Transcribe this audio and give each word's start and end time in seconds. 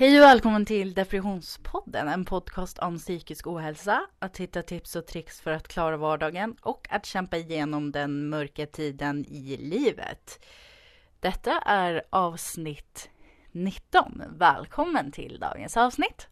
Hej 0.00 0.18
och 0.18 0.24
välkommen 0.24 0.64
till 0.64 0.94
Depressionspodden, 0.94 2.08
en 2.08 2.24
podcast 2.24 2.78
om 2.78 2.98
psykisk 2.98 3.46
ohälsa, 3.46 4.06
att 4.18 4.36
hitta 4.36 4.62
tips 4.62 4.96
och 4.96 5.06
tricks 5.06 5.40
för 5.40 5.50
att 5.50 5.68
klara 5.68 5.96
vardagen 5.96 6.56
och 6.60 6.86
att 6.90 7.06
kämpa 7.06 7.36
igenom 7.36 7.92
den 7.92 8.28
mörka 8.28 8.66
tiden 8.66 9.26
i 9.28 9.56
livet. 9.56 10.46
Detta 11.20 11.58
är 11.60 12.02
avsnitt 12.10 13.10
19. 13.52 14.22
Välkommen 14.38 15.12
till 15.12 15.38
dagens 15.40 15.76
avsnitt! 15.76 16.28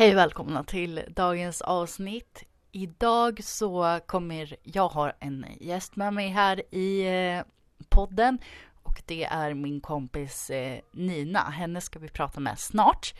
Hej 0.00 0.10
och 0.10 0.16
välkomna 0.16 0.64
till 0.64 1.02
dagens 1.08 1.62
avsnitt. 1.62 2.44
Idag 2.72 3.44
så 3.44 4.00
kommer 4.06 4.56
jag 4.62 4.88
ha 4.88 5.10
en 5.10 5.46
gäst 5.60 5.96
med 5.96 6.14
mig 6.14 6.28
här 6.28 6.74
i 6.74 7.06
eh, 7.06 7.42
podden 7.88 8.38
och 8.82 9.02
det 9.06 9.24
är 9.24 9.54
min 9.54 9.80
kompis 9.80 10.50
eh, 10.50 10.80
Nina. 10.92 11.38
Henne 11.38 11.80
ska 11.80 11.98
vi 11.98 12.08
prata 12.08 12.40
med 12.40 12.58
snart. 12.58 13.14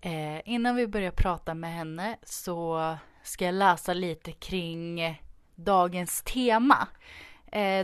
Eh, 0.00 0.40
innan 0.44 0.76
vi 0.76 0.86
börjar 0.86 1.10
prata 1.10 1.54
med 1.54 1.74
henne 1.74 2.16
så 2.22 2.96
ska 3.22 3.44
jag 3.44 3.54
läsa 3.54 3.94
lite 3.94 4.32
kring 4.32 5.20
dagens 5.54 6.22
tema. 6.22 6.88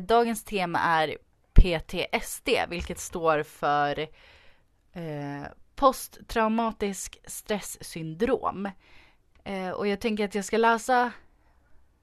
Dagens 0.03 0.45
tema 0.45 0.79
är 0.79 1.17
PTSD, 1.53 2.49
vilket 2.69 2.99
står 2.99 3.43
för 3.43 4.09
posttraumatisk 5.81 7.19
stresssyndrom. 7.25 8.69
Eh, 9.45 9.71
och 9.71 9.87
jag 9.87 10.01
tänker 10.01 10.25
att 10.25 10.35
jag 10.35 10.45
ska 10.45 10.57
läsa 10.57 11.13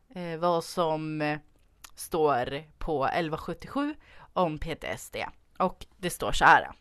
eh, 0.09 0.38
vad 0.39 0.63
som 0.63 1.21
eh, 1.21 1.39
står 1.95 2.63
på 2.77 3.05
1177 3.05 3.95
om 4.33 4.57
PTSD. 4.57 5.15
Och 5.57 5.85
det 5.97 6.09
står 6.09 6.31
så 6.31 6.45
här. 6.45 6.71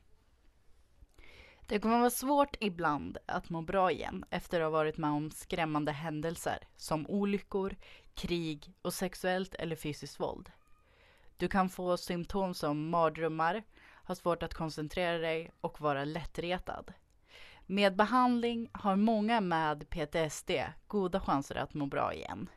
Det 1.66 1.80
kommer 1.80 1.98
vara 1.98 2.10
svårt 2.10 2.56
ibland 2.60 3.18
att 3.26 3.50
må 3.50 3.62
bra 3.62 3.90
igen 3.90 4.24
efter 4.30 4.60
att 4.60 4.64
ha 4.64 4.70
varit 4.70 4.96
med 4.96 5.10
om 5.10 5.30
skrämmande 5.30 5.92
händelser 5.92 6.58
som 6.76 7.06
olyckor, 7.06 7.76
krig 8.14 8.72
och 8.82 8.94
sexuellt 8.94 9.54
eller 9.54 9.76
fysiskt 9.76 10.20
våld. 10.20 10.50
Du 11.36 11.48
kan 11.48 11.68
få 11.68 11.96
symptom 11.96 12.54
som 12.54 12.90
mardrömmar, 12.90 13.62
har 14.06 14.14
svårt 14.14 14.42
att 14.42 14.54
koncentrera 14.54 15.18
dig 15.18 15.50
och 15.60 15.80
vara 15.80 16.04
lättretad. 16.04 16.92
Med 17.66 17.96
behandling 17.96 18.70
har 18.72 18.96
många 18.96 19.40
med 19.40 19.90
PTSD 19.90 20.50
goda 20.86 21.20
chanser 21.20 21.54
att 21.54 21.74
må 21.74 21.86
bra 21.86 22.14
igen. 22.14 22.48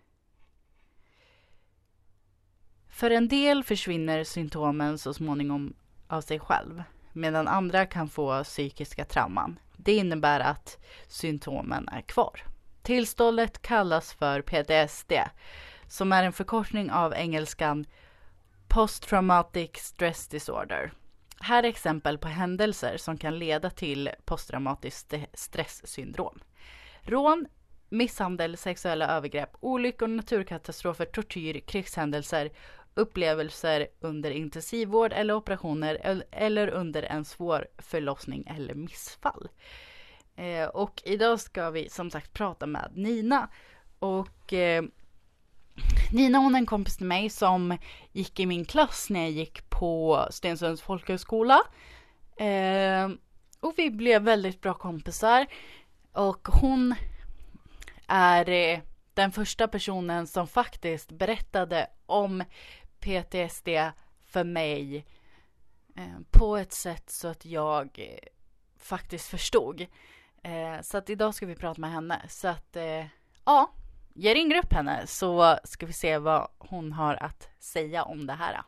För 2.87 3.11
en 3.11 3.27
del 3.27 3.63
försvinner 3.63 4.23
symptomen 4.23 4.97
så 4.97 5.13
småningom 5.13 5.73
av 6.07 6.21
sig 6.21 6.39
själv, 6.39 6.83
medan 7.13 7.47
andra 7.47 7.85
kan 7.85 8.09
få 8.09 8.43
psykiska 8.43 9.05
trauman. 9.05 9.59
Det 9.77 9.95
innebär 9.95 10.39
att 10.39 10.77
symptomen 11.07 11.89
är 11.89 12.01
kvar. 12.01 12.43
Tillståndet 12.81 13.61
kallas 13.61 14.13
för 14.13 14.41
PTSD, 14.41 15.13
som 15.87 16.11
är 16.11 16.23
en 16.23 16.33
förkortning 16.33 16.91
av 16.91 17.13
engelskan 17.13 17.85
Post 18.67 19.03
Traumatic 19.03 19.71
Stress 19.75 20.27
Disorder 20.27 20.91
här 21.39 21.63
är 21.63 21.67
exempel 21.67 22.17
på 22.17 22.27
händelser 22.27 22.97
som 22.97 23.17
kan 23.17 23.39
leda 23.39 23.69
till 23.69 24.09
posttraumatiskt 24.25 25.13
stresssyndrom. 25.33 26.39
Rån, 27.01 27.45
misshandel, 27.89 28.57
sexuella 28.57 29.07
övergrepp, 29.07 29.49
olyckor, 29.59 30.07
naturkatastrofer, 30.07 31.05
tortyr, 31.05 31.59
krigshändelser, 31.59 32.49
upplevelser 32.93 33.87
under 33.99 34.31
intensivvård 34.31 35.13
eller 35.13 35.33
operationer 35.33 36.23
eller 36.31 36.67
under 36.67 37.03
en 37.03 37.25
svår 37.25 37.67
förlossning 37.77 38.47
eller 38.47 38.73
missfall. 38.73 39.49
Eh, 40.35 40.67
och 40.67 41.01
idag 41.05 41.39
ska 41.39 41.69
vi 41.69 41.89
som 41.89 42.11
sagt 42.11 42.33
prata 42.33 42.65
med 42.65 42.91
Nina. 42.95 43.49
Och 43.99 44.53
eh, 44.53 44.83
Nina 46.11 46.37
hon 46.37 46.55
är 46.55 46.59
en 46.59 46.65
kompis 46.65 46.97
till 46.97 47.05
mig 47.05 47.29
som 47.29 47.77
gick 48.11 48.39
i 48.39 48.45
min 48.45 48.65
klass 48.65 49.09
när 49.09 49.19
jag 49.19 49.31
gick 49.31 49.69
på 49.69 50.27
Stensunds 50.31 50.81
folkhögskola. 50.81 51.61
Eh, 52.35 53.09
och 53.59 53.73
vi 53.77 53.91
blev 53.91 54.21
väldigt 54.21 54.61
bra 54.61 54.73
kompisar. 54.73 55.47
Och 56.13 56.47
hon 56.47 56.95
är 58.07 58.49
eh, 58.49 58.79
den 59.13 59.31
första 59.31 59.67
personen 59.67 60.27
som 60.27 60.47
faktiskt 60.47 61.11
berättade 61.11 61.87
om 62.05 62.43
PTSD 62.99 63.69
för 64.25 64.43
mig 64.43 65.05
eh, 65.97 66.19
på 66.31 66.57
ett 66.57 66.73
sätt 66.73 67.09
så 67.09 67.27
att 67.27 67.45
jag 67.45 67.99
eh, 67.99 68.29
faktiskt 68.79 69.27
förstod. 69.27 69.81
Eh, 70.43 70.81
så 70.81 70.97
att 70.97 71.09
idag 71.09 71.35
ska 71.35 71.45
vi 71.45 71.55
prata 71.55 71.81
med 71.81 71.91
henne. 71.91 72.25
Så 72.29 72.47
att 72.47 72.75
eh, 72.75 73.05
ja, 73.45 73.71
jag 74.21 74.35
ringer 74.35 74.57
upp 74.57 74.73
henne 74.73 75.07
så 75.07 75.59
ska 75.63 75.85
vi 75.85 75.93
se 75.93 76.17
vad 76.17 76.47
hon 76.57 76.93
har 76.93 77.23
att 77.23 77.49
säga 77.59 78.03
om 78.03 78.27
det 78.27 78.33
här. 78.33 78.61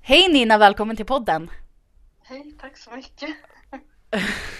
Hej 0.00 0.28
Nina, 0.32 0.58
välkommen 0.58 0.96
till 0.96 1.06
podden. 1.06 1.50
Hej, 2.22 2.54
tack 2.60 2.76
så 2.76 2.90
mycket. 2.90 3.30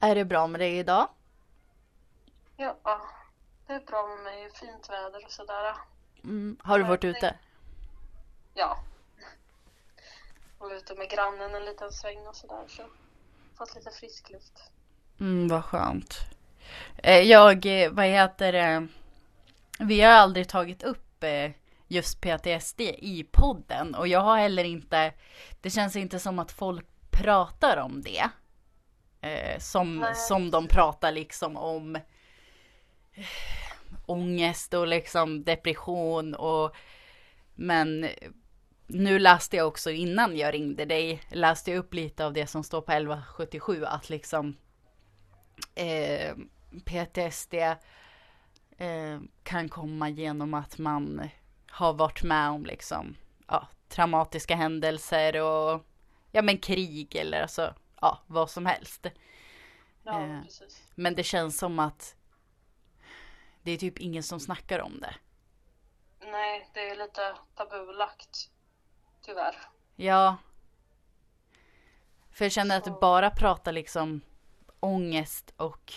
är 0.00 0.14
det 0.14 0.24
bra 0.24 0.46
med 0.46 0.60
dig 0.60 0.78
idag? 0.78 1.08
Ja, 2.62 3.00
det 3.66 3.72
är 3.72 3.80
bra 3.80 4.06
med 4.06 4.24
mig. 4.24 4.50
Fint 4.54 4.90
väder 4.90 5.24
och 5.24 5.32
sådär. 5.32 5.74
Mm. 6.24 6.56
Har 6.62 6.78
du 6.78 6.84
varit 6.84 7.04
ute? 7.04 7.34
Ja. 8.54 8.78
Jag 10.58 10.68
var 10.68 10.74
ute 10.74 10.94
med 10.94 11.10
grannen 11.10 11.54
en 11.54 11.64
liten 11.64 11.92
sväng 11.92 12.26
och 12.26 12.36
sådär 12.36 12.64
så 12.68 12.82
fått 13.58 13.74
lite 13.74 13.90
frisk 13.90 14.30
luft. 14.30 14.62
Mm, 15.20 15.48
vad 15.48 15.64
skönt. 15.64 16.18
Eh, 16.96 17.20
jag, 17.20 17.66
eh, 17.66 17.90
vad 17.90 18.06
heter 18.06 18.52
det? 18.52 18.88
Vi 19.78 20.00
har 20.00 20.12
aldrig 20.12 20.48
tagit 20.48 20.82
upp 20.82 21.24
eh, 21.24 21.50
just 21.88 22.20
PTSD 22.20 22.80
i 22.80 23.28
podden 23.32 23.94
och 23.94 24.08
jag 24.08 24.20
har 24.20 24.38
heller 24.38 24.64
inte, 24.64 25.12
det 25.60 25.70
känns 25.70 25.96
inte 25.96 26.18
som 26.18 26.38
att 26.38 26.52
folk 26.52 26.86
pratar 27.10 27.76
om 27.76 28.02
det. 28.02 28.28
Som, 29.58 30.06
som 30.14 30.50
de 30.50 30.68
pratar 30.68 31.12
liksom 31.12 31.56
om 31.56 31.98
ångest 34.06 34.74
och 34.74 34.86
liksom 34.86 35.44
depression 35.44 36.34
och 36.34 36.76
men 37.54 38.08
nu 38.86 39.18
läste 39.18 39.56
jag 39.56 39.68
också 39.68 39.90
innan 39.90 40.36
jag 40.36 40.54
ringde 40.54 40.84
dig, 40.84 41.22
läste 41.30 41.70
jag 41.70 41.78
upp 41.78 41.94
lite 41.94 42.26
av 42.26 42.32
det 42.32 42.46
som 42.46 42.64
står 42.64 42.80
på 42.80 42.92
1177 42.92 43.84
att 43.84 44.10
liksom 44.10 44.56
eh, 45.74 46.36
PTSD 46.84 47.54
eh, 48.78 49.20
kan 49.42 49.68
komma 49.68 50.08
genom 50.08 50.54
att 50.54 50.78
man 50.78 51.28
har 51.70 51.92
varit 51.92 52.22
med 52.22 52.50
om 52.50 52.64
liksom 52.66 53.16
ja, 53.48 53.68
traumatiska 53.88 54.56
händelser 54.56 55.42
och 55.42 55.86
ja 56.30 56.42
men 56.42 56.58
krig 56.58 57.16
eller 57.16 57.42
alltså 57.42 57.74
ja 58.00 58.18
vad 58.26 58.50
som 58.50 58.66
helst. 58.66 59.06
Ja, 60.02 60.22
eh, 60.22 60.38
men 60.94 61.14
det 61.14 61.22
känns 61.22 61.58
som 61.58 61.78
att 61.78 62.16
det 63.62 63.72
är 63.72 63.76
typ 63.76 63.98
ingen 63.98 64.22
som 64.22 64.40
snackar 64.40 64.78
om 64.78 65.00
det. 65.00 65.14
Nej, 66.20 66.70
det 66.74 66.88
är 66.90 66.96
lite 66.96 67.34
tabulagt. 67.54 68.50
Tyvärr. 69.22 69.56
Ja. 69.96 70.36
För 72.32 72.44
jag 72.44 72.52
känner 72.52 72.80
Så. 72.80 72.90
att 72.90 73.00
bara 73.00 73.30
prata 73.30 73.70
liksom 73.70 74.20
ångest 74.80 75.52
och 75.56 75.92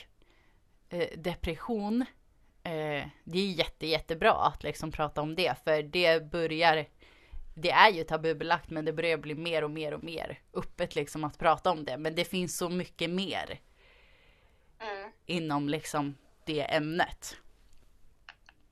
eh, 0.90 1.20
depression. 1.20 2.06
Eh, 2.64 3.08
det 3.24 3.40
är 3.40 3.52
jätte, 3.52 3.88
jättebra 3.88 4.34
att 4.34 4.64
liksom 4.64 4.92
prata 4.92 5.22
om 5.22 5.36
det. 5.36 5.56
För 5.64 5.84
det 5.84 6.32
börjar, 6.32 6.86
det 7.56 7.72
är 7.72 7.92
ju 7.92 8.04
tabubelagt 8.04 8.70
men 8.70 8.86
det 8.86 8.94
börjar 8.94 9.18
bli 9.18 9.36
mer 9.36 9.64
och 9.64 9.72
mer 9.72 9.94
och 9.94 10.04
mer 10.04 10.40
öppet 10.54 10.96
liksom 10.96 11.24
att 11.24 11.38
prata 11.38 11.72
om 11.72 11.86
det. 11.86 11.98
Men 11.98 12.16
det 12.16 12.26
finns 12.26 12.58
så 12.58 12.70
mycket 12.70 13.10
mer. 13.10 13.60
Mm. 14.80 15.12
Inom 15.26 15.70
liksom 15.70 16.18
det 16.46 16.62
ämnet. 16.62 17.38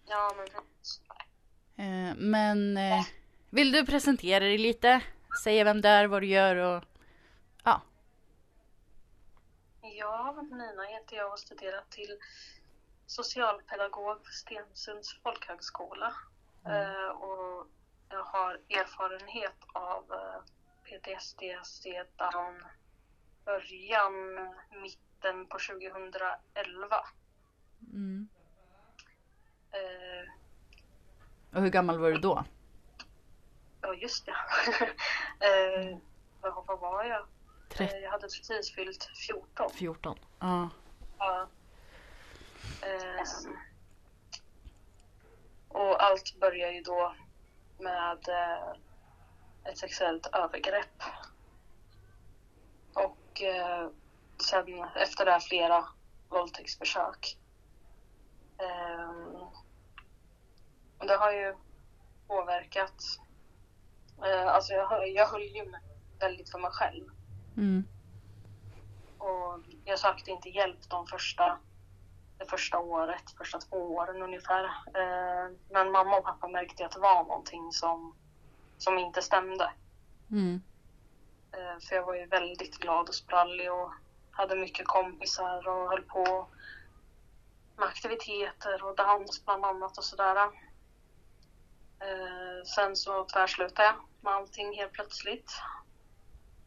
Ja, 0.05 0.31
men 0.37 0.45
precis. 0.45 1.01
Eh, 1.75 2.15
men 2.15 2.77
eh, 2.77 3.05
vill 3.49 3.71
du 3.71 3.85
presentera 3.85 4.39
dig 4.39 4.57
lite? 4.57 5.01
Säga 5.43 5.63
vem 5.63 5.81
du 5.81 5.87
är, 5.87 6.07
vad 6.07 6.21
du 6.21 6.27
gör 6.27 6.55
och 6.55 6.83
ja. 7.63 7.81
Ja, 9.81 10.41
Nina 10.51 10.83
heter 10.83 11.15
jag 11.15 11.31
och 11.31 11.39
studerar 11.39 11.83
till 11.89 12.17
socialpedagog 13.05 14.23
på 14.23 14.31
Stensunds 14.31 15.21
folkhögskola. 15.23 16.13
Eh, 16.65 17.09
och 17.09 17.67
jag 18.09 18.23
har 18.23 18.53
erfarenhet 18.69 19.57
av 19.73 20.03
PTSD 20.83 21.41
sedan 21.63 22.63
början, 23.45 24.13
mitten 24.81 25.47
på 25.47 25.57
2011. 25.59 27.05
Mm. 27.93 28.27
Eh, 29.73 30.29
Och 31.55 31.61
hur 31.61 31.69
gammal 31.69 31.99
var 31.99 32.11
du 32.11 32.17
då? 32.17 32.43
Ja, 33.81 33.93
just 33.93 34.25
det. 34.25 34.31
eh, 35.91 35.97
vad, 36.41 36.65
vad 36.67 36.79
var 36.79 37.03
jag? 37.03 37.25
Eh, 37.79 37.97
jag 37.97 38.11
hade 38.11 38.27
precis 38.27 38.75
fyllt 38.75 39.09
14. 39.27 39.69
14. 39.69 40.19
Ja. 40.39 40.69
Ja. 41.17 41.47
Ehm, 42.81 43.57
och 45.67 46.03
allt 46.03 46.39
börjar 46.39 46.71
ju 46.71 46.81
då 46.81 47.15
med 47.79 48.27
eh, 48.29 48.73
ett 49.71 49.77
sexuellt 49.77 50.25
övergrepp. 50.35 51.03
Och 52.93 53.41
eh, 53.41 53.89
sen 54.37 54.83
efter 54.95 55.25
det 55.25 55.31
här 55.31 55.39
flera 55.39 55.85
våldtäktsförsök. 56.29 57.37
Ehm, 58.57 59.35
och 61.03 61.09
det 61.09 61.15
har 61.15 61.31
ju 61.31 61.55
påverkat. 62.27 63.03
Eh, 64.25 64.47
alltså 64.47 64.73
jag, 64.73 65.09
jag 65.09 65.27
höll 65.27 65.41
ju 65.41 65.65
mig 65.65 65.81
väldigt 66.19 66.51
för 66.51 66.59
mig 66.59 66.71
själv. 66.71 67.05
Mm. 67.57 67.83
Och 69.17 69.59
jag 69.85 69.99
sökte 69.99 70.31
inte 70.31 70.49
hjälp 70.49 70.89
de 70.89 71.07
första, 71.07 71.59
det 72.37 72.45
första 72.45 72.79
året, 72.79 73.31
första 73.37 73.59
två 73.59 73.77
åren 73.95 74.21
ungefär. 74.21 74.63
Eh, 74.63 75.51
men 75.69 75.91
mamma 75.91 76.17
och 76.17 76.23
pappa 76.23 76.47
märkte 76.47 76.85
att 76.85 76.91
det 76.91 76.99
var 76.99 77.23
någonting 77.23 77.71
som, 77.71 78.15
som 78.77 78.99
inte 78.99 79.21
stämde. 79.21 79.71
Mm. 80.31 80.61
Eh, 81.51 81.79
för 81.87 81.95
jag 81.95 82.05
var 82.05 82.15
ju 82.15 82.25
väldigt 82.25 82.77
glad 82.77 83.09
och 83.09 83.15
sprallig 83.15 83.71
och 83.71 83.91
hade 84.31 84.55
mycket 84.55 84.87
kompisar 84.87 85.67
och 85.67 85.89
höll 85.89 86.03
på 86.03 86.47
med 87.77 87.87
aktiviteter 87.87 88.83
och 88.83 88.95
dans 88.95 89.45
bland 89.45 89.65
annat 89.65 89.97
och 89.97 90.03
sådär. 90.03 90.49
Eh, 92.03 92.63
sen 92.65 92.95
så 92.95 93.25
tvärslutade 93.25 93.87
jag 93.87 93.95
med 94.21 94.33
allting 94.33 94.73
helt 94.73 94.91
plötsligt. 94.91 95.51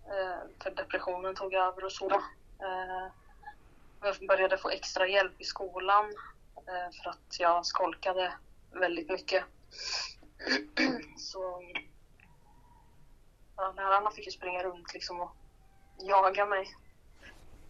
Eh, 0.06 0.62
för 0.62 0.70
depressionen 0.70 1.34
tog 1.34 1.54
över 1.54 1.84
och 1.84 1.92
så. 1.92 2.10
Eh, 2.60 3.12
jag 4.02 4.16
började 4.28 4.58
få 4.58 4.70
extra 4.70 5.08
hjälp 5.08 5.40
i 5.40 5.44
skolan 5.44 6.12
för 7.02 7.10
att 7.10 7.36
jag 7.38 7.66
skolkade 7.66 8.32
väldigt 8.72 9.10
mycket. 9.10 9.44
så 11.18 11.62
ja, 13.56 13.72
lärarna 13.76 14.10
fick 14.10 14.26
ju 14.26 14.32
springa 14.32 14.62
runt 14.62 14.94
liksom 14.94 15.20
och 15.20 15.36
jaga 15.98 16.46
mig 16.46 16.76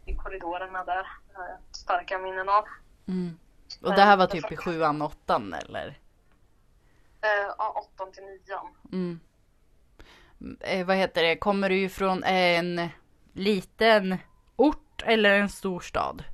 i 0.06 0.14
korridorerna 0.14 0.84
där. 0.84 1.06
Det 1.28 1.36
har 1.36 1.48
jag 1.48 1.58
starka 1.70 2.18
minnen 2.18 2.48
av. 2.48 2.64
Mm. 3.08 3.38
Och 3.82 3.94
det 3.94 4.02
här 4.02 4.16
var 4.16 4.26
typ 4.26 4.52
i 4.52 4.56
sjuan, 4.56 5.02
åttan 5.02 5.54
eller? 5.54 5.98
Eh, 7.20 7.54
ja, 7.58 7.84
åttan 7.94 8.12
till 8.12 8.22
nian. 8.24 8.74
Mm. 8.92 9.20
Eh, 10.60 10.86
vad 10.86 10.96
heter 10.96 11.22
det? 11.22 11.36
Kommer 11.36 11.68
du 11.68 11.80
ifrån 11.80 12.24
en 12.24 12.88
liten 13.32 14.16
ort 14.56 15.02
eller 15.06 15.38
en 15.38 15.48
stor 15.48 15.80
stad? 15.80 16.24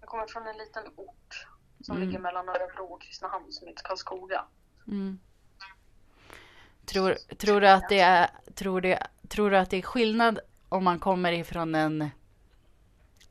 Jag 0.00 0.08
kommer 0.08 0.26
från 0.26 0.46
en 0.46 0.56
liten 0.58 0.82
ort 0.96 1.46
som 1.80 1.96
Mm. 1.96 2.08
ligger 2.08 2.20
mellan 2.20 2.48
Örebro 2.48 2.84
och 2.84 3.02
Kristinehamn 3.02 3.52
som 3.52 3.66
heter 3.68 3.82
Karlskoga. 3.82 4.44
Mm. 4.88 5.18
Tror, 6.84 7.14
tror, 7.36 7.60
du 7.60 7.68
att 7.68 7.88
det 7.88 8.00
är, 8.00 8.30
tror, 8.54 8.80
det, 8.80 9.06
tror 9.28 9.50
du 9.50 9.58
att 9.58 9.70
det 9.70 9.76
är 9.76 9.82
skillnad 9.82 10.38
om 10.68 10.84
man 10.84 10.98
kommer 10.98 11.32
ifrån 11.32 11.74
en, 11.74 12.10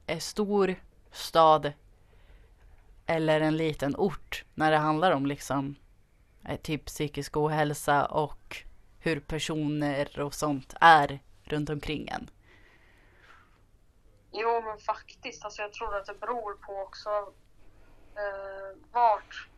en 0.07 0.21
stor 0.21 0.75
stad 1.11 1.73
eller 3.05 3.41
en 3.41 3.57
liten 3.57 3.95
ort 3.95 4.43
när 4.53 4.71
det 4.71 4.77
handlar 4.77 5.11
om 5.11 5.25
liksom 5.25 5.65
eh, 5.65 5.75
Eh, 6.49 6.59
typ 6.59 6.85
psykisk 6.85 7.37
ohälsa 7.37 8.05
och 8.05 8.57
hur 8.99 9.19
personer 9.19 10.19
och 10.19 10.33
sånt 10.33 10.73
är 10.81 11.19
runt 11.43 11.69
omkring 11.69 12.07
en? 12.07 12.29
Jo, 14.31 14.61
men 14.61 14.77
faktiskt. 14.77 15.45
Alltså 15.45 15.61
jag 15.61 15.73
tror 15.73 15.95
att 15.95 16.05
det 16.05 16.19
beror 16.19 16.53
på 16.53 16.73
också 16.73 17.09
eh, 18.15 18.77
vart 18.91 19.49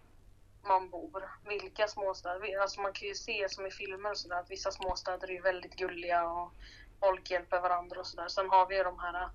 man 0.68 0.89
bor. 0.89 1.31
Vilka 1.45 1.88
småstäder. 1.88 2.62
Alltså 2.62 2.81
man 2.81 2.94
kan 2.94 3.07
ju 3.07 3.16
se 3.16 3.50
som 3.50 3.66
i 3.66 3.72
filmer 3.72 4.12
och 4.12 4.18
sådär 4.18 4.40
att 4.40 4.51
vissa 4.51 4.72
småstäder 4.72 5.31
är 5.31 5.42
väldigt 5.42 5.75
gulliga 5.75 6.30
och 6.30 6.51
folk 7.00 7.31
hjälper 7.31 7.62
varandra 7.62 8.00
och 8.00 8.07
sådär. 8.07 8.28
Sen 8.28 8.50
har 8.50 8.68
vi 8.68 8.78
ju 8.78 8.83
de 8.83 9.00
här 9.00 9.22
eh, 9.22 9.30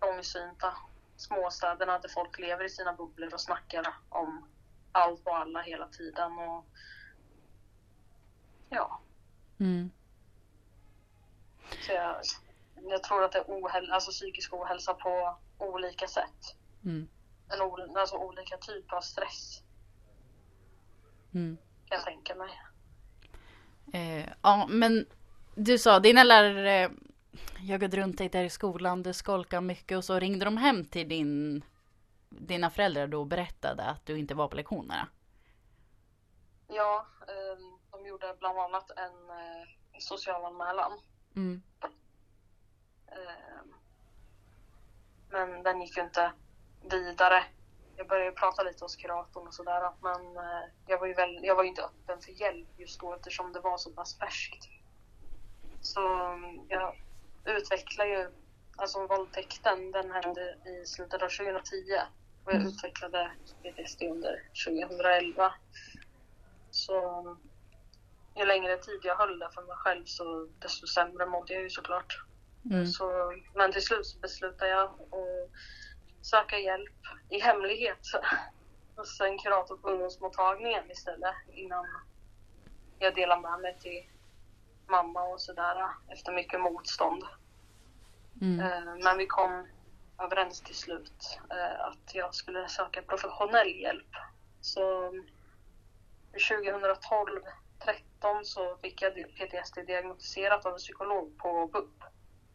trångsynta 0.00 0.74
småstäderna 1.16 1.98
där 1.98 2.08
folk 2.08 2.38
lever 2.38 2.64
i 2.64 2.68
sina 2.68 2.92
bubblor 2.92 3.34
och 3.34 3.40
snackar 3.40 3.94
om 4.08 4.48
allt 4.92 5.26
och 5.26 5.36
alla 5.36 5.62
hela 5.62 5.86
tiden. 5.88 6.38
Och 6.38 6.64
ja, 8.68 9.00
Mm. 9.60 9.90
så 11.86 11.92
jag, 11.92 12.16
jag 12.90 13.02
tror 13.02 13.24
att 13.24 13.32
det 13.32 13.38
är 13.38 13.44
ohäl- 13.44 13.90
alltså 13.90 14.10
psykisk 14.10 14.52
ohälsa 14.54 14.94
på 14.94 15.36
olika 15.58 16.06
sätt. 16.08 16.56
Mm. 16.84 17.08
En 17.48 17.96
alltså 17.96 18.16
olika 18.16 18.56
typer 18.56 18.96
av 18.96 19.00
stress 19.00 19.62
Mm. 21.34 21.56
kan 21.88 21.96
jag 21.96 22.04
tänka 22.04 22.34
mig. 22.34 22.50
Eh, 23.92 24.28
ja, 24.42 24.66
men 24.70 25.06
du 25.54 25.78
sa 25.78 26.00
dina 26.00 26.24
lärare 26.24 26.90
jagade 27.60 27.96
runt 27.96 28.18
dig 28.18 28.28
där 28.28 28.44
i 28.44 28.50
skolan, 28.50 29.02
du 29.02 29.12
skolkade 29.12 29.60
mycket 29.60 29.98
och 29.98 30.04
så 30.04 30.18
ringde 30.18 30.44
de 30.44 30.56
hem 30.56 30.84
till 30.84 31.08
din, 31.08 31.64
dina 32.40 32.70
föräldrar 32.70 33.06
då 33.06 33.24
berättade 33.24 33.82
att 33.82 34.06
du 34.06 34.18
inte 34.18 34.34
var 34.34 34.48
på 34.48 34.56
lektionerna. 34.56 35.08
Ja, 36.68 37.06
eh, 37.28 37.58
de 37.90 38.06
gjorde 38.06 38.36
bland 38.38 38.58
annat 38.58 38.90
en 38.90 39.30
eh, 39.30 39.66
socialanmälan. 39.98 40.92
Mm. 41.36 41.62
Eh, 43.06 43.62
men 45.30 45.62
den 45.62 45.80
gick 45.80 45.96
ju 45.96 46.02
inte 46.02 46.32
vidare. 46.90 47.44
Jag 47.96 48.08
började 48.08 48.32
prata 48.32 48.62
lite 48.62 48.84
hos 48.84 48.96
kuratorn 48.96 49.46
och 49.46 49.54
sådär 49.54 49.90
men 50.00 50.36
eh, 50.36 50.62
jag 50.86 50.98
var 50.98 51.06
ju 51.06 51.14
väl, 51.14 51.44
jag 51.44 51.54
var 51.54 51.62
ju 51.62 51.68
inte 51.68 51.82
öppen 51.82 52.20
för 52.20 52.32
hjälp 52.32 52.68
just 52.76 53.00
då 53.00 53.14
eftersom 53.14 53.52
det 53.52 53.60
var 53.60 53.78
så 53.78 53.90
pass 53.90 54.18
färskt. 54.18 54.68
Så 55.80 56.00
jag 56.68 57.02
utvecklade 57.44 58.10
ju, 58.10 58.30
alltså 58.76 59.06
våldtäkten 59.06 59.92
den 59.92 60.10
hände 60.10 60.58
i 60.66 60.86
slutet 60.86 61.22
av 61.22 61.28
2010 61.28 62.00
och 62.44 62.52
jag 62.52 62.62
utvecklade 62.62 63.30
PTSD 63.62 64.02
under 64.02 64.42
2011. 64.66 65.54
Så 66.70 67.36
ju 68.36 68.44
längre 68.44 68.76
tid 68.76 69.00
jag 69.02 69.16
höll 69.16 69.38
det 69.38 69.50
för 69.54 69.62
mig 69.62 69.76
själv 69.76 70.04
så 70.04 70.48
desto 70.58 70.86
sämre 70.86 71.26
mådde 71.26 71.52
jag 71.52 71.62
ju 71.62 71.70
såklart. 71.70 72.24
Mm. 72.70 72.86
Så, 72.86 73.32
men 73.54 73.72
till 73.72 73.82
slut 73.82 74.06
så 74.06 74.18
beslutade 74.18 74.70
jag 74.70 74.84
att 74.84 75.50
söka 76.22 76.58
hjälp 76.58 77.00
i 77.30 77.40
hemlighet 77.40 78.06
hos 78.96 79.20
en 79.20 79.38
kurator 79.38 79.76
på 79.76 79.88
ungdomsmottagningen 79.88 80.90
istället 80.90 81.34
innan 81.52 81.86
jag 82.98 83.14
delade 83.14 83.42
med 83.42 83.60
mig 83.60 83.78
till 83.80 84.06
mamma 84.86 85.22
och 85.22 85.40
sådär 85.40 85.88
efter 86.08 86.32
mycket 86.32 86.60
motstånd. 86.60 87.24
Mm. 88.40 88.60
Eh, 88.60 89.04
Men 89.04 89.18
vi 89.18 89.26
kom 89.26 89.66
överens 90.18 90.60
till 90.60 90.74
slut 90.74 91.38
eh, 91.50 91.84
att 91.86 92.14
jag 92.14 92.34
skulle 92.34 92.68
söka 92.68 93.02
professionell 93.02 93.68
hjälp. 93.80 94.14
Så 94.60 95.12
2012 96.50 97.40
13 97.84 98.44
så 98.44 98.76
fick 98.76 99.02
jag 99.02 99.14
PTSD 99.14 99.78
diagnostiserat 99.86 100.66
av 100.66 100.72
en 100.72 100.78
psykolog 100.78 101.38
på 101.38 101.66
BUP. 101.66 102.02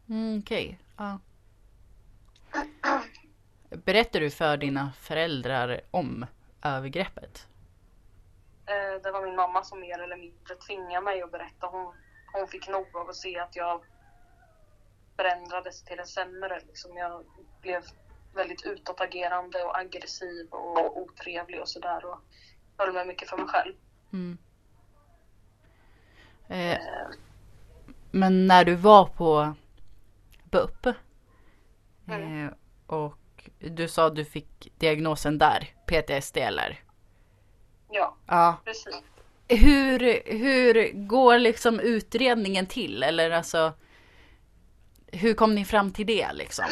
Mm, 0.08 0.38
Okej, 0.44 0.78
ja. 0.96 1.18
Berättar 3.84 4.20
du 4.20 4.30
för 4.30 4.56
dina 4.56 4.92
föräldrar 4.92 5.80
om 5.90 6.26
övergreppet? 6.62 7.46
Eh, 8.66 9.02
Det 9.02 9.10
var 9.10 9.26
min 9.26 9.36
mamma 9.36 9.64
som 9.64 9.80
mer 9.80 9.98
eller 9.98 10.16
mindre 10.16 10.54
tvingade 10.54 11.04
mig 11.04 11.22
att 11.22 11.32
berätta. 11.32 11.66
Hon, 11.66 11.94
hon 12.32 12.48
fick 12.48 12.68
nog 12.68 12.96
av 12.96 13.08
att 13.08 13.16
se 13.16 13.38
att 13.38 13.56
jag 13.56 13.84
förändrades 15.18 15.82
till 15.82 15.96
det 15.96 16.06
sämre. 16.06 16.60
Liksom 16.66 16.96
jag 16.96 17.24
blev 17.60 17.82
väldigt 18.34 18.66
utåtagerande 18.66 19.62
och 19.64 19.78
aggressiv 19.78 20.48
och 20.50 20.98
otrevlig 20.98 21.60
och 21.60 21.68
sådär. 21.68 22.04
Och 22.04 22.18
höll 22.78 22.92
mig 22.92 23.06
mycket 23.06 23.28
för 23.28 23.36
mig 23.36 23.46
själv. 23.46 23.74
Mm. 24.12 24.38
Eh, 26.48 26.72
Eh, 26.72 26.78
men 28.10 28.46
när 28.46 28.64
du 28.64 28.74
var 28.74 29.06
på 29.06 29.54
BUP, 30.50 30.86
Mm. 32.08 32.46
Eh, 32.46 32.52
och 32.86 33.48
du 33.58 33.88
sa 33.88 34.06
att 34.06 34.16
du 34.16 34.24
fick 34.24 34.72
diagnosen 34.78 35.38
där, 35.38 35.74
PTSD 35.86 36.36
eller? 36.36 36.80
Ja, 37.90 38.16
Ja. 38.26 38.56
precis. 38.64 39.02
Hur, 39.48 40.22
hur 40.38 40.92
går 41.06 41.38
liksom 41.38 41.80
utredningen 41.80 42.66
till? 42.66 43.02
Eller 43.02 43.30
alltså, 43.30 43.72
hur 45.12 45.34
kom 45.34 45.54
ni 45.54 45.64
fram 45.64 45.92
till 45.92 46.06
det 46.06 46.32
liksom? 46.32 46.66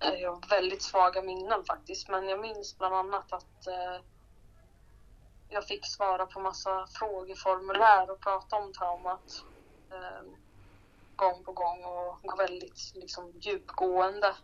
Jag 0.00 0.30
har 0.30 0.48
väldigt 0.48 0.82
svaga 0.82 1.22
minnen 1.22 1.64
faktiskt, 1.64 2.08
men 2.08 2.28
jag 2.28 2.40
minns 2.40 2.78
bland 2.78 2.94
annat 2.94 3.32
att 3.32 3.66
eh, 3.66 4.00
jag 5.48 5.66
fick 5.66 5.86
svara 5.86 6.26
på 6.26 6.40
massa 6.40 6.86
frågeformulär 6.86 8.10
och 8.10 8.20
prata 8.20 8.56
om 8.56 8.72
traumat 8.72 9.44
eh, 9.90 10.28
gång 11.16 11.44
på 11.44 11.52
gång 11.52 11.84
och 11.84 12.38
väldigt 12.40 12.92
liksom, 12.94 13.32
djupgående 13.40 14.34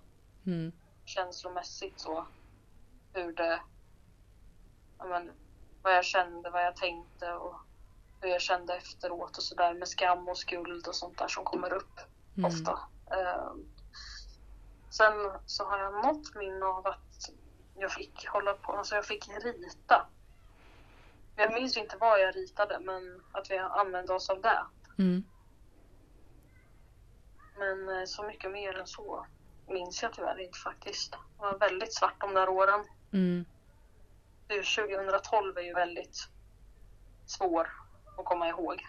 Mm. 0.47 0.73
känslomässigt 1.05 2.01
så. 2.01 2.27
Hur 3.13 3.33
det, 3.33 3.61
ja, 4.99 5.05
men, 5.05 5.31
vad 5.83 5.97
jag 5.97 6.05
kände, 6.05 6.51
vad 6.51 6.65
jag 6.65 6.77
tänkte 6.77 7.33
och 7.33 7.57
hur 8.21 8.29
jag 8.29 8.41
kände 8.41 8.77
efteråt 8.77 9.37
och 9.37 9.43
sådär 9.43 9.75
med 9.75 9.89
skam 9.89 10.29
och 10.29 10.39
skuld 10.39 10.89
och 10.89 10.95
sånt 10.95 11.19
där 11.19 11.29
som 11.29 11.45
kommer 11.45 11.73
upp 11.73 12.01
Mm. 12.37 12.51
ofta. 12.51 12.79
Ehm, 13.11 13.67
sen 14.91 15.13
så 15.47 15.65
har 15.65 15.79
jag 15.79 15.93
något 15.93 16.35
minne 16.35 16.65
av 16.65 16.87
att 16.87 17.31
jag 17.79 17.93
fick 17.93 18.29
hålla 18.29 18.53
på, 18.53 18.73
alltså 18.73 18.95
jag 18.95 19.07
fick 19.07 19.29
rita. 19.29 20.07
Jag 21.37 21.55
minns 21.55 21.77
inte 21.77 21.97
vad 21.97 22.21
jag 22.21 22.37
ritade 22.37 22.81
men 22.81 23.23
att 23.33 23.51
vi 23.51 23.59
använde 23.59 24.15
oss 24.15 24.31
av 24.31 24.41
det. 24.41 24.67
Mm. 24.99 25.25
Men 27.59 27.99
eh, 27.99 28.05
så 28.05 28.23
mycket 28.23 28.53
mer 28.53 28.79
än 28.79 28.87
så 28.87 29.27
minns 29.69 30.03
jag 30.03 30.13
tyvärr 30.13 30.41
inte 30.41 30.59
faktiskt. 30.59 31.11
Det 31.11 31.19
var 31.39 31.59
väldigt 31.59 31.95
svart 31.95 32.21
de 32.21 32.35
där 32.35 32.49
åren. 32.49 32.85
Mm. 33.13 33.45
Det 34.47 34.55
är 34.55 34.59
ju 34.59 34.97
2012 34.99 35.59
är 35.59 35.63
ju 35.63 35.75
väldigt 35.75 36.29
svår 37.27 37.69
att 38.19 38.25
komma 38.25 38.49
ihåg. 38.49 38.83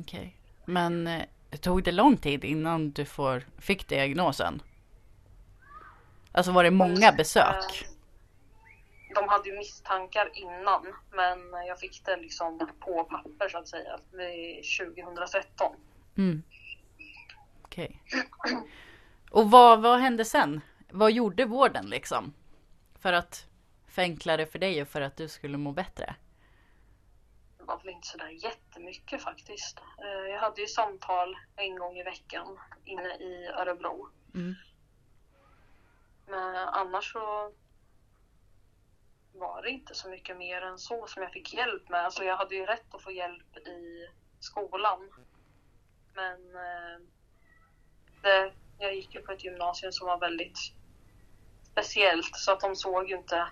Okej. 0.00 0.36
Men 0.64 1.06
eh, 1.06 1.24
tog 1.56 1.82
det 1.82 1.92
lång 1.92 2.16
tid 2.16 2.44
innan 2.44 2.90
du 2.90 3.04
får, 3.04 3.42
fick 3.58 3.88
diagnosen? 3.88 4.62
Alltså 6.32 6.52
var 6.52 6.64
det 6.64 6.70
många 6.70 7.12
besök? 7.12 7.88
De 9.14 9.28
hade 9.28 9.48
ju 9.48 9.58
misstankar 9.58 10.30
innan 10.34 10.86
men 11.10 11.66
jag 11.66 11.78
fick 11.78 12.04
det 12.04 12.16
liksom 12.16 12.70
på 12.80 13.04
papper 13.04 13.48
så 13.48 13.58
att 13.58 13.68
säga 13.68 13.98
vid 14.12 14.64
2013. 14.78 15.76
Mm. 16.16 16.42
Okej. 17.62 18.02
Och 19.30 19.50
vad, 19.50 19.82
vad 19.82 20.00
hände 20.00 20.24
sen? 20.24 20.60
Vad 20.90 21.12
gjorde 21.12 21.44
vården 21.44 21.86
liksom? 21.86 22.32
För 22.98 23.12
att 23.12 23.46
förenkla 23.88 24.36
det 24.36 24.46
för 24.46 24.58
dig 24.58 24.82
och 24.82 24.88
för 24.88 25.00
att 25.00 25.16
du 25.16 25.28
skulle 25.28 25.58
må 25.58 25.72
bättre? 25.72 26.14
Väl 27.84 27.94
inte 27.94 28.08
sådär 28.08 28.28
jättemycket 28.28 29.22
faktiskt. 29.22 29.78
Eh, 29.78 30.30
Jag 30.32 30.40
hade 30.40 30.60
ju 30.60 30.66
samtal 30.66 31.36
en 31.56 31.76
gång 31.76 31.98
i 31.98 32.02
veckan 32.02 32.58
inne 32.84 33.14
i 33.14 33.46
Örebro. 33.46 34.08
Mm. 34.34 34.54
Men 36.26 36.56
annars 36.56 37.12
så 37.12 37.52
var 39.32 39.62
det 39.62 39.70
inte 39.70 39.94
så 39.94 40.08
mycket 40.08 40.36
mer 40.36 40.62
än 40.62 40.78
så 40.78 41.06
som 41.06 41.22
jag 41.22 41.32
fick 41.32 41.54
hjälp 41.54 41.88
med. 41.88 42.04
Alltså 42.04 42.24
jag 42.24 42.36
hade 42.36 42.54
ju 42.54 42.66
rätt 42.66 42.94
att 42.94 43.02
få 43.02 43.10
hjälp 43.10 43.56
i 43.56 44.08
skolan. 44.40 45.10
Men 46.14 46.54
eh, 46.54 47.00
det, 48.22 48.52
jag 48.78 48.94
gick 48.94 49.14
ju 49.14 49.22
på 49.22 49.32
ett 49.32 49.44
gymnasium 49.44 49.92
som 49.92 50.06
var 50.06 50.18
väldigt 50.18 50.58
speciellt 51.72 52.36
så 52.36 52.52
att 52.52 52.60
de 52.60 52.76
såg 52.76 53.10
ju 53.10 53.16
inte 53.16 53.48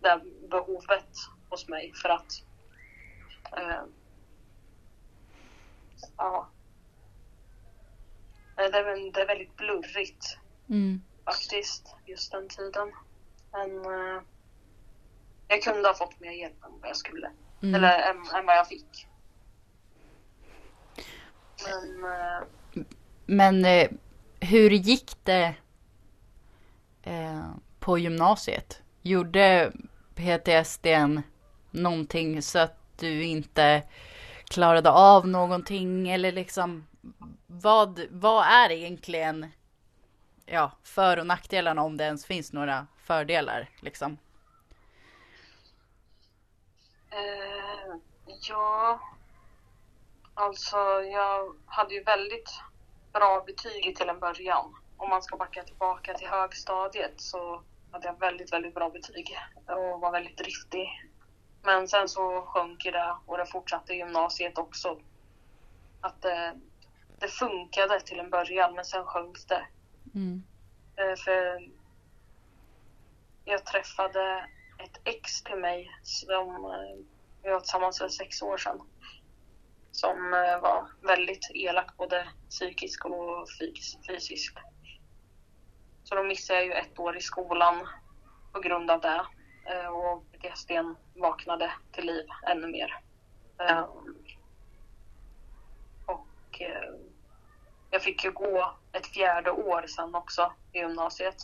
det 0.00 0.20
behovet 0.48 1.08
hos 1.48 1.68
mig 1.68 1.92
för 1.94 2.08
att 2.08 2.42
ja 6.16 6.48
Nej, 8.56 8.70
det 8.72 8.78
är, 8.78 9.12
det 9.12 9.20
är 9.20 9.26
väldigt 9.26 9.56
blurrigt 9.56 10.38
Mm. 10.70 11.02
faktiskt 11.24 11.94
just 12.06 12.32
den 12.32 12.48
tiden. 12.48 12.92
Men 13.52 13.70
eh, 13.84 14.22
jag 15.48 15.62
kunde 15.62 15.88
ha 15.88 15.94
fått 15.94 16.20
mer 16.20 16.32
hjälp 16.32 16.64
än 16.64 16.80
vad 16.80 16.88
jag 16.90 16.96
skulle. 16.96 17.30
Mm. 17.62 17.74
Eller 17.74 17.98
än, 18.10 18.16
än 18.16 18.46
vad 18.46 18.56
jag 18.56 18.68
fick. 18.68 19.06
Men 21.64 22.04
eh, 22.04 22.42
Men 23.26 23.64
eh, 23.64 23.88
hur 24.40 24.70
gick 24.70 25.24
det 25.24 25.54
på 27.80 27.98
gymnasiet? 27.98 28.82
Gjorde 29.02 29.72
PTSD 30.14 30.86
någonting 31.70 32.42
så 32.42 32.58
att 32.58 32.77
du 32.98 33.24
inte 33.24 33.82
klarade 34.44 34.90
av 34.90 35.28
någonting 35.28 36.08
eller 36.08 36.32
liksom 36.32 36.86
vad, 37.46 38.00
vad 38.10 38.46
är 38.46 38.70
egentligen 38.70 39.46
ja, 40.46 40.70
för 40.82 41.18
och 41.18 41.26
nackdelarna 41.26 41.82
om 41.82 41.96
det 41.96 42.04
ens 42.04 42.26
finns 42.26 42.52
några 42.52 42.86
fördelar 42.96 43.68
liksom? 43.80 44.18
Uh, 47.12 47.96
ja, 48.48 49.00
alltså 50.34 50.76
jag 51.02 51.54
hade 51.66 51.94
ju 51.94 52.02
väldigt 52.02 52.62
bra 53.12 53.44
betyg 53.46 53.96
till 53.96 54.08
en 54.08 54.20
början. 54.20 54.74
Om 54.96 55.10
man 55.10 55.22
ska 55.22 55.36
backa 55.36 55.62
tillbaka 55.62 56.14
till 56.14 56.28
högstadiet 56.28 57.20
så 57.20 57.62
hade 57.90 58.06
jag 58.06 58.18
väldigt, 58.18 58.52
väldigt 58.52 58.74
bra 58.74 58.90
betyg 58.90 59.38
och 59.66 60.00
var 60.00 60.12
väldigt 60.12 60.38
driftig. 60.38 61.07
Men 61.62 61.88
sen 61.88 62.08
så 62.08 62.42
sjönk 62.42 62.84
ju 62.84 62.90
det 62.90 63.16
och 63.26 63.38
det 63.38 63.46
fortsatte 63.46 63.94
gymnasiet 63.94 64.58
också. 64.58 65.00
Att 66.00 66.22
det, 66.22 66.54
det 67.18 67.28
funkade 67.28 68.00
till 68.00 68.18
en 68.18 68.30
början 68.30 68.74
men 68.74 68.84
sen 68.84 69.04
sjönk 69.04 69.38
det. 69.48 69.66
Mm. 70.14 70.42
Eh, 70.96 71.16
För 71.24 71.68
jag 73.44 73.66
träffade 73.66 74.46
ett 74.78 75.00
ex 75.04 75.42
till 75.42 75.56
mig 75.56 75.90
som 76.02 76.48
eh, 76.64 77.04
vi 77.42 77.50
var 77.50 77.60
tillsammans 77.60 77.98
för 77.98 78.08
sex 78.08 78.42
år 78.42 78.56
sedan. 78.56 78.80
Som 79.92 80.34
eh, 80.34 80.60
var 80.60 80.86
väldigt 81.02 81.50
elak 81.54 81.96
både 81.96 82.28
psykiskt 82.50 83.04
och 83.04 83.46
fys- 83.60 84.06
fysiskt. 84.08 84.58
Så 86.04 86.14
då 86.14 86.22
missade 86.22 86.58
jag 86.58 86.66
ju 86.66 86.72
ett 86.72 86.98
år 86.98 87.16
i 87.16 87.20
skolan 87.20 87.88
på 88.52 88.60
grund 88.60 88.90
av 88.90 89.00
det. 89.00 89.26
Eh, 89.70 89.86
Och 89.88 90.24
PTSDn 90.32 90.96
vaknade 91.14 91.72
till 91.92 92.06
liv 92.06 92.26
ännu 92.46 92.66
mer. 92.66 93.00
Eh, 93.60 93.84
Och 96.06 96.60
eh, 96.60 96.90
jag 97.90 98.02
fick 98.02 98.24
ju 98.24 98.30
gå 98.30 98.74
ett 98.92 99.06
fjärde 99.06 99.50
år 99.50 99.86
sen 99.86 100.14
också 100.14 100.52
i 100.72 100.78
gymnasiet. 100.78 101.36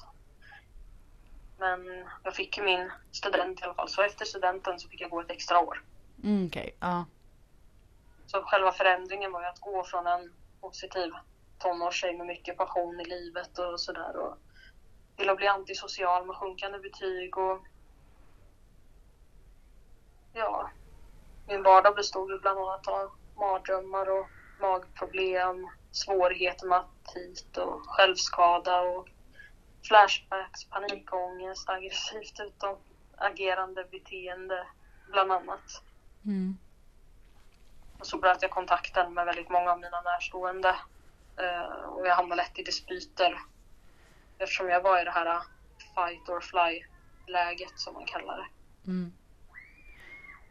Men 1.59 2.05
jag 2.23 2.35
fick 2.35 2.59
ju 2.59 2.65
min 2.65 2.91
student 3.13 3.61
i 3.61 3.65
alla 3.65 3.75
fall. 3.75 3.89
Så 3.89 4.03
efter 4.03 4.25
studenten 4.25 4.81
så 4.81 4.89
fick 4.89 5.01
jag 5.01 5.11
gå 5.11 5.21
ett 5.21 5.31
extra 5.31 5.59
år. 5.61 5.83
Mm, 6.23 6.47
Okej, 6.47 6.77
ja. 6.81 7.05
Så 8.27 8.43
själva 8.43 8.73
förändringen 8.73 9.33
var 9.33 9.41
ju 9.41 9.47
att 9.47 9.61
gå 9.61 9.85
från 9.85 10.07
en 10.07 10.33
positiv 10.61 11.13
tonårstjej 11.59 12.17
med 12.17 12.27
mycket 12.27 12.57
passion 12.57 13.01
i 13.01 13.05
livet 13.05 13.59
och 13.59 13.81
sådär 13.81 14.17
och 14.17 14.39
till 15.17 15.31
att 15.31 15.37
bli 15.37 15.47
antisocial 15.47 16.27
med 16.27 16.37
sjunkande 16.37 16.79
betyg 16.79 17.39
och 17.39 17.63
ja, 20.35 20.71
min 21.47 21.63
vardag 21.63 21.95
bestod 21.95 22.41
bland 22.41 22.59
annat 22.59 22.89
av 22.89 23.11
mardrömmar 23.37 24.11
och 24.11 24.29
magproblem, 24.61 25.69
svårigheter 25.91 26.67
med 26.67 26.79
aptit 26.79 27.57
och 27.57 27.83
självskada 27.87 28.81
och 28.81 29.09
flashbacks, 29.89 30.65
panikångest, 30.65 31.69
aggressivt 31.69 32.41
utagerande 32.41 33.85
beteende 33.91 34.67
bland 35.11 35.33
annat. 35.33 35.83
Mm. 36.25 36.57
Och 37.99 38.07
så 38.07 38.19
bröt 38.19 38.43
jag 38.43 38.51
kontakten 38.51 39.15
med 39.15 39.27
väldigt 39.27 39.51
många 39.51 39.73
av 39.73 39.81
mina 39.81 40.01
närstående. 40.01 40.77
Eh, 41.37 41.85
och 41.85 42.07
jag 42.07 42.17
hamnade 42.17 42.43
lätt 42.43 42.59
i 42.59 42.63
dispyter. 42.63 43.39
Eftersom 44.39 44.69
jag 44.69 44.83
var 44.83 45.01
i 45.01 45.05
det 45.05 45.11
här 45.11 45.43
fight 45.95 46.29
or 46.29 46.41
fly 46.41 46.85
läget 47.27 47.79
som 47.79 47.95
man 47.95 48.05
kallar 48.05 48.37
det. 48.37 48.47
Mm. 48.91 49.13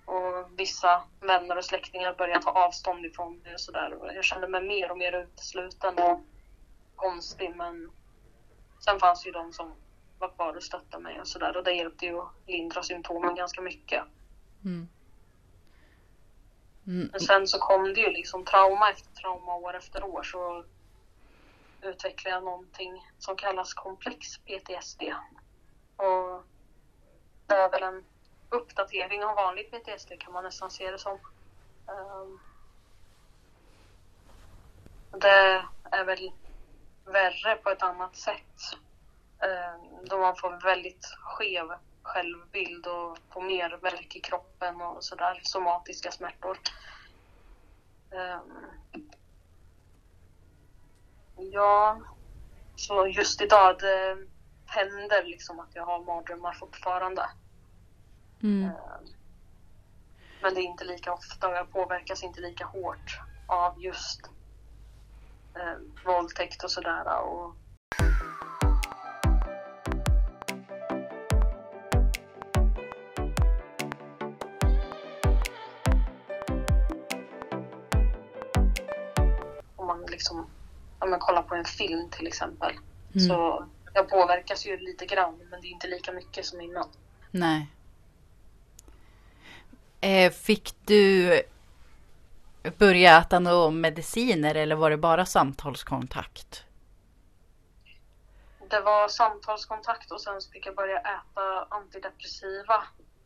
Och 0.06 0.60
vissa 0.60 1.04
vänner 1.20 1.58
och 1.58 1.66
släktingar 1.66 2.14
började 2.14 2.44
ta 2.44 2.52
avstånd 2.52 3.06
ifrån 3.06 3.38
mig 3.38 3.54
och 3.54 3.60
sådär. 3.60 4.14
Jag 4.16 4.24
kände 4.24 4.48
mig 4.48 4.62
mer 4.62 4.92
och 4.92 4.98
mer 4.98 5.12
utesluten 5.12 6.00
och 6.00 6.20
konstig 6.96 7.56
men 7.56 7.92
sen 8.80 9.00
fanns 9.00 9.26
ju 9.26 9.32
de 9.32 9.54
som 9.54 9.74
var 10.20 10.30
kvar 10.30 10.56
och 10.56 10.64
stöttade 10.64 11.04
mig 11.04 11.20
och 11.20 11.28
sådär 11.28 11.58
och 11.58 11.64
det 11.64 11.74
hjälpte 11.74 12.06
ju 12.06 12.20
att 12.20 12.34
lindra 12.48 12.84
symptomen 12.84 13.36
ganska 13.36 13.62
mycket. 13.62 14.04
Mm. 14.66 14.88
Mm. 16.88 17.10
Men 17.12 17.20
sen 17.20 17.48
så 17.48 17.60
kom 17.60 17.94
det 17.94 18.00
ju 18.00 18.10
liksom 18.10 18.46
trauma 18.46 18.92
efter 18.92 19.16
trauma 19.16 19.56
år 19.56 19.76
efter 19.76 20.04
år 20.04 20.24
så 20.24 20.64
utvecklade 21.82 22.36
jag 22.36 22.44
någonting 22.44 23.08
som 23.20 23.36
kallas 23.36 23.74
komplex 23.74 24.38
PTSD. 24.38 25.02
Och 25.96 26.44
det 27.48 27.56
är 27.56 27.70
väl 27.70 27.84
en 27.84 28.04
uppdatering 28.54 29.24
av 29.24 29.36
vanlig 29.36 29.72
PTSD 29.72 30.12
kan 30.20 30.34
man 30.34 30.44
nästan 30.44 30.72
se 30.72 30.92
det 30.92 30.98
som. 30.98 31.20
Um, 31.88 32.40
det 35.12 35.66
är 35.92 36.04
väl 36.06 36.32
värre 37.06 37.56
på 37.56 37.70
ett 37.70 37.84
annat 37.84 38.16
sätt. 38.16 38.78
Um, 39.40 40.06
då 40.06 40.18
man 40.18 40.36
får 40.36 40.62
väldigt 40.64 41.06
skev 41.06 41.74
självbild 42.04 42.88
och 42.88 43.18
får 43.30 43.42
mer 43.42 43.78
värk 43.82 44.16
i 44.16 44.20
kroppen 44.20 44.82
och 44.82 45.04
sådär, 45.04 45.40
somatiska 45.44 46.12
smärtor. 46.12 46.60
Um, 48.12 48.68
ja, 51.36 52.02
så 52.76 53.08
just 53.08 53.42
idag 53.42 53.80
det 53.80 54.18
händer 54.66 55.24
liksom 55.24 55.60
att 55.60 55.76
jag 55.76 55.86
har 55.86 56.04
mardrömmar 56.04 56.54
fortfarande. 56.54 57.30
Mm. 58.44 58.66
Um, 58.66 58.72
men 60.42 60.54
det 60.54 60.60
är 60.60 60.64
inte 60.64 60.86
lika 60.86 61.14
ofta 61.14 61.48
och 61.48 61.54
jag 61.54 61.72
påverkas 61.72 62.24
inte 62.24 62.42
lika 62.42 62.66
hårt 62.66 63.20
av 63.48 63.82
just 63.82 64.22
eh, 65.56 66.06
våldtäkt 66.06 66.64
och 66.64 66.72
sådär. 66.72 67.20
Och... 67.20 67.56
Om 79.76 79.88
man 79.88 80.06
liksom 80.08 80.48
om 81.00 81.10
man 81.10 81.20
kollar 81.20 81.42
på 81.42 81.56
en 81.56 81.66
film 81.66 82.10
till 82.10 82.28
exempel. 82.28 82.72
Mm. 83.16 83.28
Så 83.28 83.66
jag 83.94 84.10
påverkas 84.10 84.66
ju 84.66 84.78
lite 84.78 85.06
grann 85.06 85.40
men 85.50 85.62
det 85.62 85.68
är 85.68 85.72
inte 85.72 85.88
lika 85.88 86.12
mycket 86.12 86.46
som 86.46 86.62
innan. 86.62 86.90
Nej. 87.32 87.70
Eh, 90.04 90.32
fick 90.32 90.76
du 90.86 91.42
börja 92.78 93.18
äta 93.18 93.40
några 93.40 93.70
mediciner 93.70 94.56
eller 94.56 94.76
var 94.76 94.90
det 94.90 94.98
bara 94.98 95.26
samtalskontakt? 95.26 96.64
Det 98.70 98.80
var 98.80 99.08
samtalskontakt 99.08 100.12
och 100.12 100.22
sen 100.22 100.42
fick 100.54 100.68
jag 100.68 100.76
börja 100.76 101.00
äta 101.00 101.68
antidepressiva 101.70 102.84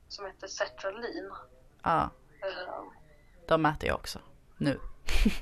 som 0.07 0.25
heter 0.25 0.47
Sertralin. 0.47 1.31
Ja. 1.83 2.09
Uh, 2.45 2.83
De 3.47 3.65
äter 3.65 3.87
jag 3.87 3.95
också 3.95 4.19
nu. 4.57 4.79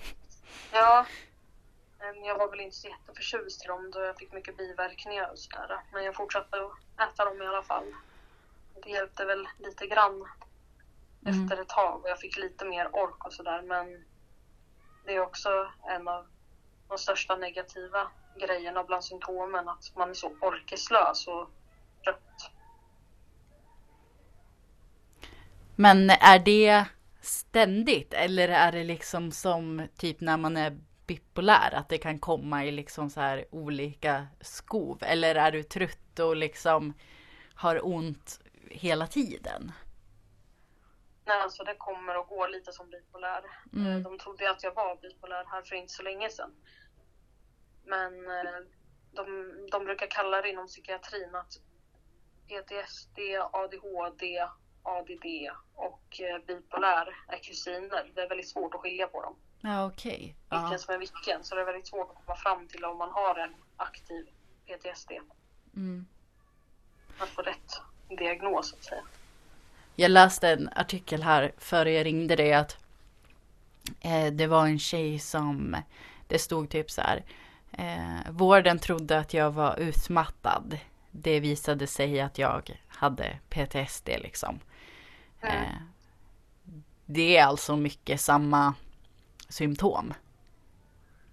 ja. 0.71 1.05
Jag 2.25 2.37
var 2.37 2.49
väl 2.49 2.59
inte 2.61 2.75
så 2.75 2.87
jätteförtjust 2.87 3.63
i 3.65 3.67
dem 3.67 3.91
då 3.91 3.99
jag 3.99 4.17
fick 4.17 4.33
mycket 4.33 4.57
biverkningar 4.57 5.31
och 5.31 5.39
sådär. 5.39 5.79
Men 5.93 6.03
jag 6.03 6.15
fortsatte 6.15 6.57
att 6.57 7.09
äta 7.09 7.25
dem 7.25 7.41
i 7.41 7.47
alla 7.47 7.63
fall. 7.63 7.93
Det 8.83 8.89
hjälpte 8.89 9.25
väl 9.25 9.47
lite 9.59 9.87
grann 9.87 10.25
mm. 11.25 11.43
efter 11.43 11.61
ett 11.61 11.69
tag 11.69 12.01
och 12.03 12.09
jag 12.09 12.19
fick 12.19 12.37
lite 12.37 12.65
mer 12.65 12.95
ork 12.95 13.25
och 13.25 13.33
sådär 13.33 13.61
men 13.61 14.05
det 15.05 15.15
är 15.15 15.21
också 15.21 15.67
en 15.89 16.07
av 16.07 16.25
de 16.87 16.97
största 16.97 17.35
negativa 17.35 18.07
grejerna 18.39 18.83
bland 18.83 19.03
symptomen 19.03 19.69
att 19.69 19.91
man 19.95 20.09
är 20.09 20.13
så 20.13 20.27
orkeslös 20.41 21.27
och 21.27 21.49
trött. 22.03 22.51
Men 25.75 26.09
är 26.09 26.39
det 26.39 26.85
ständigt 27.21 28.13
eller 28.13 28.49
är 28.49 28.71
det 28.71 28.83
liksom 28.83 29.31
som 29.31 29.87
typ 29.97 30.21
när 30.21 30.37
man 30.37 30.57
är 30.57 30.77
bipolär 31.07 31.73
att 31.73 31.89
det 31.89 31.97
kan 31.97 32.19
komma 32.19 32.65
i 32.65 32.71
liksom 32.71 33.09
så 33.09 33.19
här 33.19 33.45
olika 33.51 34.27
skov 34.41 34.97
eller 35.01 35.35
är 35.35 35.51
du 35.51 35.63
trött 35.63 36.19
och 36.19 36.35
liksom 36.35 36.93
har 37.55 37.87
ont 37.87 38.39
hela 38.69 39.07
tiden? 39.07 39.71
Nej, 41.25 41.41
alltså 41.41 41.63
det 41.63 41.75
kommer 41.75 42.17
och 42.17 42.27
går 42.27 42.47
lite 42.47 42.71
som 42.71 42.89
bipolär. 42.89 43.43
Mm. 43.73 43.87
Eh, 43.87 43.99
de 43.99 44.19
trodde 44.19 44.51
att 44.51 44.63
jag 44.63 44.75
var 44.75 44.95
bipolär 44.95 45.45
här 45.45 45.61
för 45.61 45.75
inte 45.75 45.93
så 45.93 46.03
länge 46.03 46.29
sedan. 46.29 46.51
Men 47.85 48.27
eh, 48.27 48.59
de, 49.11 49.25
de 49.71 49.85
brukar 49.85 50.07
kalla 50.07 50.41
det 50.41 50.49
inom 50.49 50.67
psykiatrin 50.67 51.35
att 51.35 51.53
PTSD, 52.47 53.19
ADHD, 53.51 54.47
ADD 54.83 55.25
och 55.75 56.21
eh, 56.21 56.45
bipolär 56.47 57.15
är 57.27 57.37
kusiner. 57.37 58.11
Det 58.15 58.21
är 58.21 58.29
väldigt 58.29 58.49
svårt 58.49 58.73
att 58.73 58.81
skilja 58.81 59.07
på 59.07 59.21
dem. 59.21 59.35
Ja, 59.61 59.85
okej. 59.85 60.35
Okay. 60.47 60.61
Vilken 60.61 60.79
som 60.79 60.93
är 60.93 60.99
vilken. 60.99 61.43
Så 61.43 61.55
det 61.55 61.61
är 61.61 61.65
väldigt 61.65 61.87
svårt 61.87 62.09
att 62.09 62.25
komma 62.25 62.37
fram 62.37 62.67
till 62.67 62.85
om 62.85 62.97
man 62.97 63.11
har 63.11 63.35
en 63.35 63.55
aktiv 63.77 64.25
PTSD. 64.65 65.11
Mm. 65.75 66.05
Att 67.19 67.29
få 67.29 67.41
rätt 67.41 67.81
diagnos, 68.09 68.69
så 68.69 68.75
att 68.75 68.83
säga. 68.83 69.03
Jag 69.95 70.11
läste 70.11 70.49
en 70.49 70.69
artikel 70.75 71.23
här 71.23 71.51
före 71.57 71.91
jag 71.91 72.05
ringde 72.05 72.35
dig 72.35 72.53
att 72.53 72.77
eh, 74.01 74.25
det 74.25 74.47
var 74.47 74.65
en 74.65 74.79
tjej 74.79 75.19
som 75.19 75.77
det 76.27 76.39
stod 76.39 76.69
typ 76.69 76.91
så 76.91 77.01
här. 77.01 77.23
Eh, 77.71 78.31
vården 78.31 78.79
trodde 78.79 79.19
att 79.19 79.33
jag 79.33 79.51
var 79.51 79.79
utmattad. 79.79 80.77
Det 81.11 81.39
visade 81.39 81.87
sig 81.87 82.21
att 82.21 82.37
jag 82.37 82.79
hade 82.87 83.39
PTSD 83.49 84.07
liksom. 84.07 84.59
Mm. 85.41 85.55
Eh, 85.55 85.75
det 87.05 87.37
är 87.37 87.45
alltså 87.45 87.75
mycket 87.75 88.21
samma 88.21 88.73
symptom. 89.49 90.13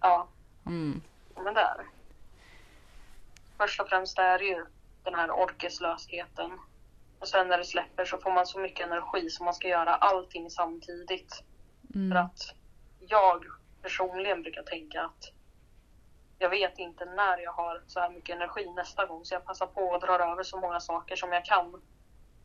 Ja. 0.01 0.29
Mm. 0.67 1.01
Men 1.35 1.55
det 1.55 1.61
är 1.61 1.79
det. 1.79 1.87
Först 3.57 3.81
och 3.81 3.89
främst 3.89 4.19
är 4.19 4.39
det 4.39 4.45
ju 4.45 4.67
den 5.05 5.15
här 5.15 5.31
orkeslösheten 5.31 6.59
och 7.23 7.29
sen 7.29 7.49
när 7.49 7.59
det 7.59 7.65
släpper 7.65 8.05
så 8.05 8.19
får 8.19 8.31
man 8.31 8.47
så 8.47 8.59
mycket 8.59 8.87
energi 8.87 9.31
så 9.31 9.45
man 9.45 9.55
ska 9.55 9.69
göra 9.69 9.95
allting 9.95 10.51
samtidigt. 10.51 11.45
Mm. 11.95 12.11
För 12.11 12.19
att 12.19 12.55
jag 13.01 13.45
personligen 13.83 14.43
brukar 14.43 14.63
tänka 14.63 15.03
att 15.03 15.33
jag 16.39 16.51
vet 16.51 16.79
inte 16.79 17.05
när 17.05 17.39
jag 17.39 17.53
har 17.53 17.83
så 17.87 18.01
här 18.01 18.11
mycket 18.11 18.37
energi 18.37 18.71
nästa 18.77 19.07
gång 19.07 19.25
så 19.25 19.35
jag 19.35 19.45
passar 19.45 19.67
på 19.67 19.81
och 19.81 20.01
drar 20.01 20.21
över 20.21 20.43
så 20.43 20.61
många 20.61 20.81
saker 20.81 21.17
som 21.17 21.33
jag 21.33 21.45
kan. 21.45 21.83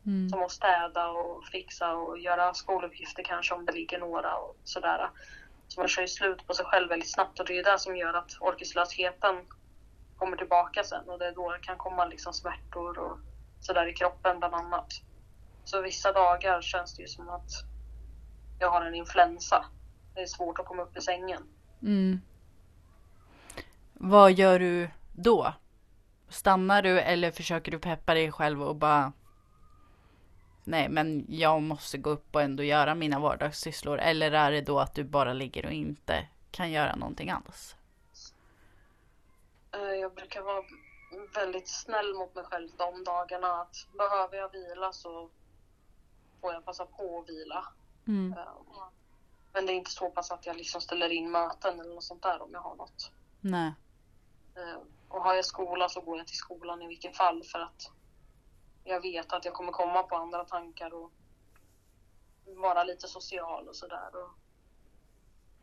Mm. 0.05 0.29
Som 0.29 0.43
att 0.43 0.51
städa 0.51 1.07
och 1.07 1.45
fixa 1.45 1.93
och 1.93 2.19
göra 2.19 2.53
skoluppgifter 2.53 3.23
kanske 3.23 3.55
om 3.55 3.65
det 3.65 3.71
ligger 3.71 3.99
några 3.99 4.35
och 4.35 4.55
sådär. 4.63 5.09
Så 5.67 5.79
man 5.79 5.87
kör 5.87 6.01
ju 6.01 6.07
slut 6.07 6.47
på 6.47 6.53
sig 6.53 6.65
själv 6.65 6.89
väldigt 6.89 7.13
snabbt 7.13 7.39
och 7.39 7.45
det 7.45 7.59
är 7.59 7.63
det 7.63 7.79
som 7.79 7.97
gör 7.97 8.13
att 8.13 8.37
orkeslösheten 8.39 9.45
kommer 10.17 10.37
tillbaka 10.37 10.83
sen 10.83 11.09
och 11.09 11.19
det 11.19 11.27
är 11.27 11.31
då 11.31 11.51
det 11.51 11.59
kan 11.59 11.77
komma 11.77 12.05
liksom 12.05 12.33
smärtor 12.33 12.99
och 12.99 13.17
sådär 13.59 13.87
i 13.87 13.93
kroppen 13.93 14.39
bland 14.39 14.55
annat. 14.55 15.01
Så 15.63 15.81
vissa 15.81 16.11
dagar 16.11 16.61
känns 16.61 16.95
det 16.95 17.01
ju 17.01 17.07
som 17.07 17.29
att 17.29 17.51
jag 18.59 18.71
har 18.71 18.81
en 18.81 18.95
influensa. 18.95 19.65
Det 20.15 20.21
är 20.21 20.25
svårt 20.25 20.59
att 20.59 20.65
komma 20.65 20.83
upp 20.83 20.97
i 20.97 21.01
sängen. 21.01 21.43
Mm. 21.81 22.21
Vad 23.93 24.31
gör 24.33 24.59
du 24.59 24.89
då? 25.13 25.53
Stannar 26.29 26.81
du 26.81 26.99
eller 26.99 27.31
försöker 27.31 27.71
du 27.71 27.79
peppa 27.79 28.13
dig 28.13 28.31
själv 28.31 28.63
och 28.63 28.75
bara 28.75 29.11
Nej 30.63 30.89
men 30.89 31.25
jag 31.29 31.61
måste 31.61 31.97
gå 31.97 32.09
upp 32.09 32.35
och 32.35 32.41
ändå 32.41 32.63
göra 32.63 32.95
mina 32.95 33.19
vardagssysslor. 33.19 33.99
Eller 33.99 34.31
är 34.31 34.51
det 34.51 34.61
då 34.61 34.79
att 34.79 34.95
du 34.95 35.03
bara 35.03 35.33
ligger 35.33 35.65
och 35.65 35.71
inte 35.71 36.27
kan 36.51 36.71
göra 36.71 36.95
någonting 36.95 37.29
alls? 37.29 37.75
Eh, 39.71 39.79
jag 39.79 40.13
brukar 40.13 40.41
vara 40.41 40.63
väldigt 41.33 41.67
snäll 41.67 42.13
mot 42.13 42.35
mig 42.35 42.43
själv 42.43 42.69
de 42.77 43.03
dagarna 43.03 43.61
att 43.61 43.87
behöver 43.97 44.37
jag 44.37 44.51
vila 44.51 44.93
så 44.93 45.29
får 46.41 46.53
jag 46.53 46.65
passa 46.65 46.85
på 46.85 47.19
att 47.19 47.29
vila. 47.29 47.67
Mm. 48.07 48.31
Um, 48.37 48.83
men 49.53 49.65
det 49.65 49.73
är 49.73 49.75
inte 49.75 49.91
så 49.91 50.09
pass 50.09 50.31
att 50.31 50.45
jag 50.45 50.55
liksom 50.55 50.81
ställer 50.81 51.09
in 51.09 51.31
möten 51.31 51.79
eller 51.79 51.95
något 51.95 52.03
sånt 52.03 52.23
där 52.23 52.41
om 52.41 52.49
jag 52.53 52.61
har 52.61 52.75
något. 52.75 53.11
Nej. 53.41 53.73
Um, 54.55 54.91
och 55.09 55.23
har 55.23 55.33
jag 55.33 55.45
skola 55.45 55.89
så 55.89 56.01
går 56.01 56.17
jag 56.17 56.27
till 56.27 56.37
skolan 56.37 56.81
i 56.81 56.87
vilket 56.87 57.17
fall 57.17 57.43
för 57.43 57.59
att 57.59 57.91
jag 58.83 59.01
vet 59.01 59.33
att 59.33 59.45
jag 59.45 59.53
kommer 59.53 59.71
komma 59.71 60.03
på 60.03 60.15
andra 60.15 60.45
tankar 60.45 60.93
och 60.93 61.11
vara 62.45 62.83
lite 62.83 63.07
social 63.07 63.67
och 63.67 63.75
sådär. 63.75 64.11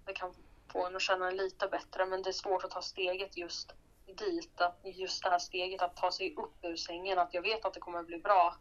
Det 0.05 0.13
kan 0.13 0.35
få 0.69 0.87
en 0.87 0.97
att 0.97 1.03
känna 1.03 1.31
lite 1.31 1.69
bättre 1.69 2.07
men 2.07 2.23
det 2.23 2.31
är 2.31 2.33
svårt 2.33 2.65
att 2.65 2.71
ta 2.71 2.83
steget 2.83 3.37
just 3.37 3.73
dit, 4.07 4.61
att 4.61 4.81
just 4.85 5.23
det 5.23 5.31
här 5.31 5.39
steget 5.39 5.83
att 5.83 5.97
ta 5.97 6.13
sig 6.13 6.35
upp 6.35 6.55
ur 6.63 6.77
sängen, 6.77 7.19
att 7.19 7.35
jag 7.35 7.43
vet 7.43 7.65
att 7.65 7.75
det 7.75 7.81
kommer 7.81 8.03
bli 8.03 8.19
bra 8.19 8.57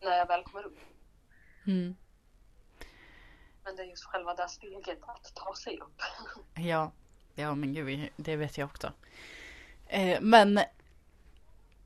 när 0.00 0.16
jag 0.16 0.26
väl 0.26 0.44
kommer 0.44 0.66
upp. 0.66 0.78
Mm. 1.66 1.96
Men 3.64 3.76
det 3.76 3.82
är 3.82 3.86
just 3.86 4.04
själva 4.04 4.34
det 4.34 4.48
steget 4.48 4.98
att 5.02 5.34
ta 5.34 5.54
sig 5.54 5.78
upp. 5.78 6.00
Ja, 6.54 6.92
ja 7.34 7.54
men 7.54 7.74
gud, 7.74 8.08
det 8.16 8.36
vet 8.36 8.58
jag 8.58 8.66
också. 8.66 8.92
Eh, 9.86 10.20
men 10.20 10.60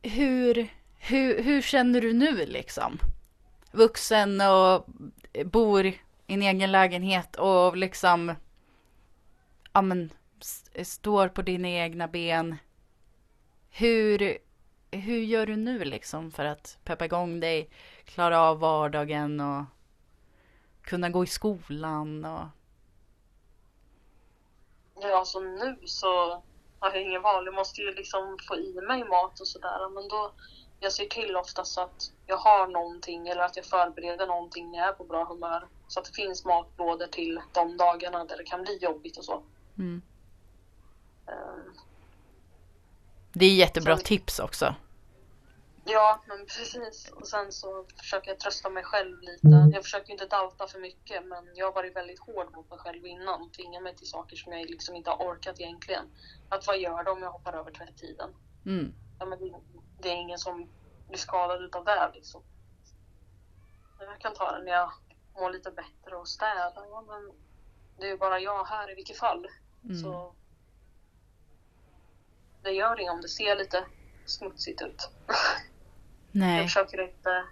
hur, 0.03 0.69
hur, 0.99 1.43
hur 1.43 1.63
känner 1.63 2.01
du 2.01 2.13
nu 2.13 2.47
liksom? 2.47 2.99
Vuxen 3.73 4.41
och 4.41 4.87
bor 5.45 5.87
i 5.87 6.01
en 6.27 6.43
egen 6.43 6.73
lägenhet 6.73 7.37
och 7.37 7.77
liksom, 7.77 8.35
ja 9.73 9.83
men 9.83 10.11
står 10.85 11.29
på 11.29 11.43
dina 11.43 11.69
egna 11.69 12.09
ben. 12.09 12.57
Hur, 13.71 14.39
hur 14.91 15.19
gör 15.19 15.47
du 15.47 15.57
nu 15.57 15.85
liksom 15.85 16.31
för 16.31 16.45
att 16.45 16.79
peppa 16.85 17.05
igång 17.05 17.41
dig, 17.41 17.71
klara 18.05 18.41
av 18.41 18.59
vardagen 18.59 19.41
och 19.41 19.65
kunna 20.83 21.11
gå 21.11 21.25
i 21.25 21.27
skolan 21.27 22.25
och 22.25 22.47
Ja, 25.01 25.19
alltså 25.19 25.41
nu 25.41 25.77
så 25.85 26.43
har 26.79 26.91
jag 26.95 27.03
ingen 27.03 27.23
val. 27.23 27.47
Jag 27.47 27.55
måste 27.55 27.81
ju 27.81 27.95
liksom 27.95 28.39
få 28.49 28.57
i 28.57 28.81
mig 28.81 29.05
mat 29.05 29.41
och 29.41 29.49
sådär. 29.49 29.89
Men 29.95 30.09
då, 30.09 30.33
jag 30.81 30.93
ser 30.93 31.07
till 31.07 31.37
oftast 31.37 31.79
att 31.79 32.13
jag 32.27 32.37
har 32.37 32.67
någonting 32.67 33.29
eller 33.29 33.43
att 33.43 33.57
jag 33.57 33.65
förbereder 33.65 34.27
någonting 34.27 34.71
när 34.71 34.79
jag 34.79 34.89
är 34.89 34.93
på 34.93 35.05
bra 35.05 35.25
humör. 35.25 35.67
Så 35.89 36.01
att 36.01 36.07
det 36.07 36.13
finns 36.15 36.45
matlådor 36.45 37.07
till 37.07 37.41
de 37.53 37.77
dagarna 37.77 38.25
där 38.25 38.37
det 38.37 38.45
kan 38.45 38.63
bli 38.63 38.77
jobbigt 38.77 39.17
och 39.17 39.25
så. 39.25 39.43
mm. 39.79 40.03
Det 43.33 43.47
är 43.47 43.55
jättebra 43.55 43.97
Så- 43.97 44.03
tips 44.03 44.39
också. 44.39 44.75
Ja, 45.87 46.23
men 46.27 46.39
precis. 46.47 47.11
Och 47.13 47.29
sen 47.29 47.53
så 47.53 47.87
försöker 47.99 48.29
jag 48.31 48.41
trösta 48.41 48.71
mig 48.71 48.85
själv 48.85 49.21
lite. 49.21 49.71
Jag 49.73 49.83
försöker 49.83 50.13
inte 50.13 50.27
dalta 50.27 50.67
för 50.67 50.79
mycket, 50.79 51.27
men 51.27 51.57
jag 51.57 51.67
har 51.67 51.73
varit 51.73 51.97
väldigt 51.97 52.21
hård 52.21 52.53
mot 52.55 52.71
mig 52.71 52.79
själv 52.79 53.07
innan 53.07 53.43
och 53.43 53.53
tvingat 53.53 53.83
mig 53.83 53.97
till 53.97 54.07
saker 54.07 54.37
som 54.37 54.53
jag 54.53 54.71
liksom 54.71 54.95
inte 54.97 55.11
har 55.11 55.17
orkat 55.17 55.61
egentligen. 55.61 56.05
Att 56.49 56.67
vad 56.67 56.79
gör 56.79 57.05
det 57.05 57.11
om 57.11 57.23
jag 57.23 57.31
hoppar 57.31 57.53
över 57.53 57.71
tvättiden? 57.71 58.31
Mm. 58.67 58.95
Ja, 59.19 59.27
men 59.27 59.39
det, 59.39 59.55
det 60.01 60.09
är 60.09 60.17
ingen 60.17 60.39
som 60.39 60.69
blir 61.09 61.19
skadad 61.19 61.63
utav 61.63 61.85
det 61.85 62.11
liksom. 62.15 62.43
Jag 64.01 64.19
kan 64.21 64.35
ta 64.35 64.53
det 64.59 64.65
när 64.65 64.73
jag 64.73 64.91
mår 65.35 65.51
lite 65.51 65.71
bättre 65.71 66.17
och 66.17 66.29
städa. 66.29 66.73
Ja, 66.91 67.05
men 67.09 67.33
det 67.99 68.05
är 68.07 68.11
ju 68.11 68.19
bara 68.19 68.41
jag 68.41 68.65
här 68.65 68.91
i 68.91 68.95
vilket 68.95 69.17
fall. 69.19 69.47
Mm. 69.85 69.97
Så 69.97 70.35
det 72.65 72.71
gör 72.71 73.01
inget 73.01 73.13
om 73.13 73.21
det 73.21 73.29
ser 73.29 73.57
lite 73.57 73.85
smutsigt 74.25 74.83
ut. 74.83 75.09
Jag 75.27 75.37
Nej. 76.33 76.65
försöker 76.65 77.01
inte 77.03 77.45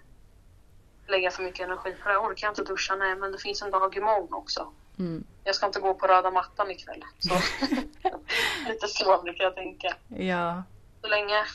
lägga 1.07 1.31
för 1.31 1.43
mycket 1.43 1.65
energi 1.65 1.95
på 2.03 2.09
det. 2.09 2.13
Jag 2.13 2.23
orkar 2.23 2.49
inte 2.49 2.63
duscha, 2.63 2.95
nej, 2.95 3.15
men 3.15 3.31
det 3.31 3.37
finns 3.37 3.61
en 3.61 3.71
dag 3.71 3.97
imorgon 3.97 4.33
också. 4.33 4.73
Mm. 4.99 5.23
Jag 5.43 5.55
ska 5.55 5.65
inte 5.65 5.79
gå 5.79 5.93
på 5.93 6.07
röda 6.07 6.31
mattan 6.31 6.71
ikväll. 6.71 7.03
Så 7.19 7.33
lite 8.67 8.87
så 8.87 9.21
brukar 9.21 9.43
jag 9.43 9.55
tänka. 9.55 9.95
Ja. 10.07 10.63
Så 11.01 11.07
länge 11.07 11.45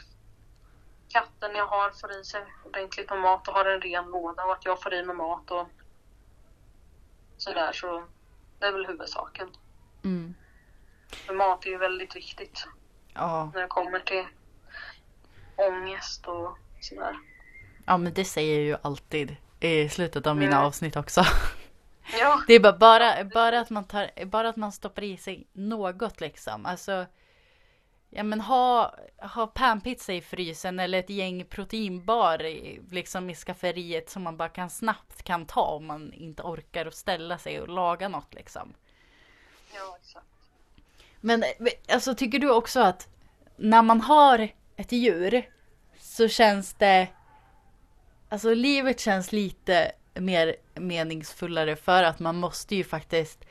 katten 1.09 1.55
jag 1.55 1.67
har 1.67 1.91
får 1.91 2.21
i 2.21 2.25
sig 2.25 2.45
ordentligt 2.65 3.11
med 3.11 3.19
mat 3.19 3.49
och 3.49 3.55
har 3.55 3.65
en 3.65 3.81
ren 3.81 4.05
låda 4.05 4.45
och 4.45 4.53
att 4.53 4.65
jag 4.65 4.83
får 4.83 4.95
i 4.95 5.05
mig 5.05 5.17
mat 5.17 5.51
och 5.51 5.69
sådär 7.37 7.73
så 7.73 8.05
det 8.59 8.67
är 8.67 8.73
väl 8.73 8.87
huvudsaken. 8.87 9.49
Mm. 10.05 10.35
För 11.11 11.35
mat 11.35 11.67
är 11.67 11.71
ju 11.71 11.79
väldigt 11.79 12.17
viktigt 12.17 12.67
Ja. 13.19 13.51
när 13.55 13.61
det 13.63 13.69
kommer 13.69 14.01
till 14.01 14.25
ångest 15.57 16.27
och 16.27 16.59
sådär. 16.81 17.17
ja, 17.87 17.97
men 17.97 18.15
det 18.15 18.25
säger 18.25 18.55
jag 18.55 18.65
ju 18.65 18.77
alltid 18.83 19.37
i 19.61 19.89
slutet 19.89 20.27
av 20.27 20.37
mina 20.37 20.53
Mm. 20.57 20.67
avsnitt 20.67 20.97
också. 20.97 21.23
Ja, 22.21 22.43
Det 22.47 22.55
är 22.55 22.61
bara, 22.61 22.73
bara, 22.79 23.25
bara, 23.25 23.61
att 23.61 23.71
man 23.71 23.85
tar, 23.85 24.25
bara 24.25 24.49
att 24.49 24.57
man 24.57 24.73
stoppar 24.73 25.03
i 25.05 25.17
sig 25.17 25.47
något 25.53 26.21
liksom. 26.21 26.67
Alltså, 26.67 27.07
ja 28.11 28.23
men 28.23 28.41
ha, 28.41 28.95
ha 29.19 29.47
panpizza 29.47 30.13
i 30.13 30.21
frysen 30.23 30.81
eller 30.81 30.99
ett 30.99 31.11
gäng 31.11 31.45
proteinbar 31.45 32.45
i, 32.45 32.81
liksom 32.91 33.31
i 33.31 33.35
skafferiet 33.35 34.11
som 34.11 34.23
man 34.23 34.37
bara 34.37 34.49
kan 34.49 34.71
snabbt 34.71 35.23
kan 35.23 35.47
ta 35.47 35.61
om 35.63 35.87
man 35.87 36.13
inte 36.13 36.43
orkar 36.43 36.87
att 36.87 36.95
ställa 36.95 37.39
sig 37.39 37.61
och 37.61 37.69
laga 37.69 38.09
något 38.09 38.35
liksom. 38.35 38.75
ja 39.75 39.97
exakt. 40.01 40.27
Men 41.21 41.43
eh, 41.43 41.49
alltså 41.89 42.15
tycker 42.15 42.39
du 42.39 42.51
också 42.51 42.81
att 42.81 43.09
när 43.57 43.83
man 43.83 44.01
har 44.01 44.49
ett 44.77 44.93
djur 44.93 45.43
så 45.99 46.29
känns 46.29 46.75
det 46.75 47.09
Alltså 48.31 48.55
livet 48.55 49.01
känns 49.01 49.33
lite 49.33 49.93
mer 50.15 50.57
meningsfullare 50.75 51.77
för 51.77 52.03
att 52.03 52.19
man 52.19 52.37
måste 52.37 52.77
ju 52.77 52.85
faktiskt 52.85 53.45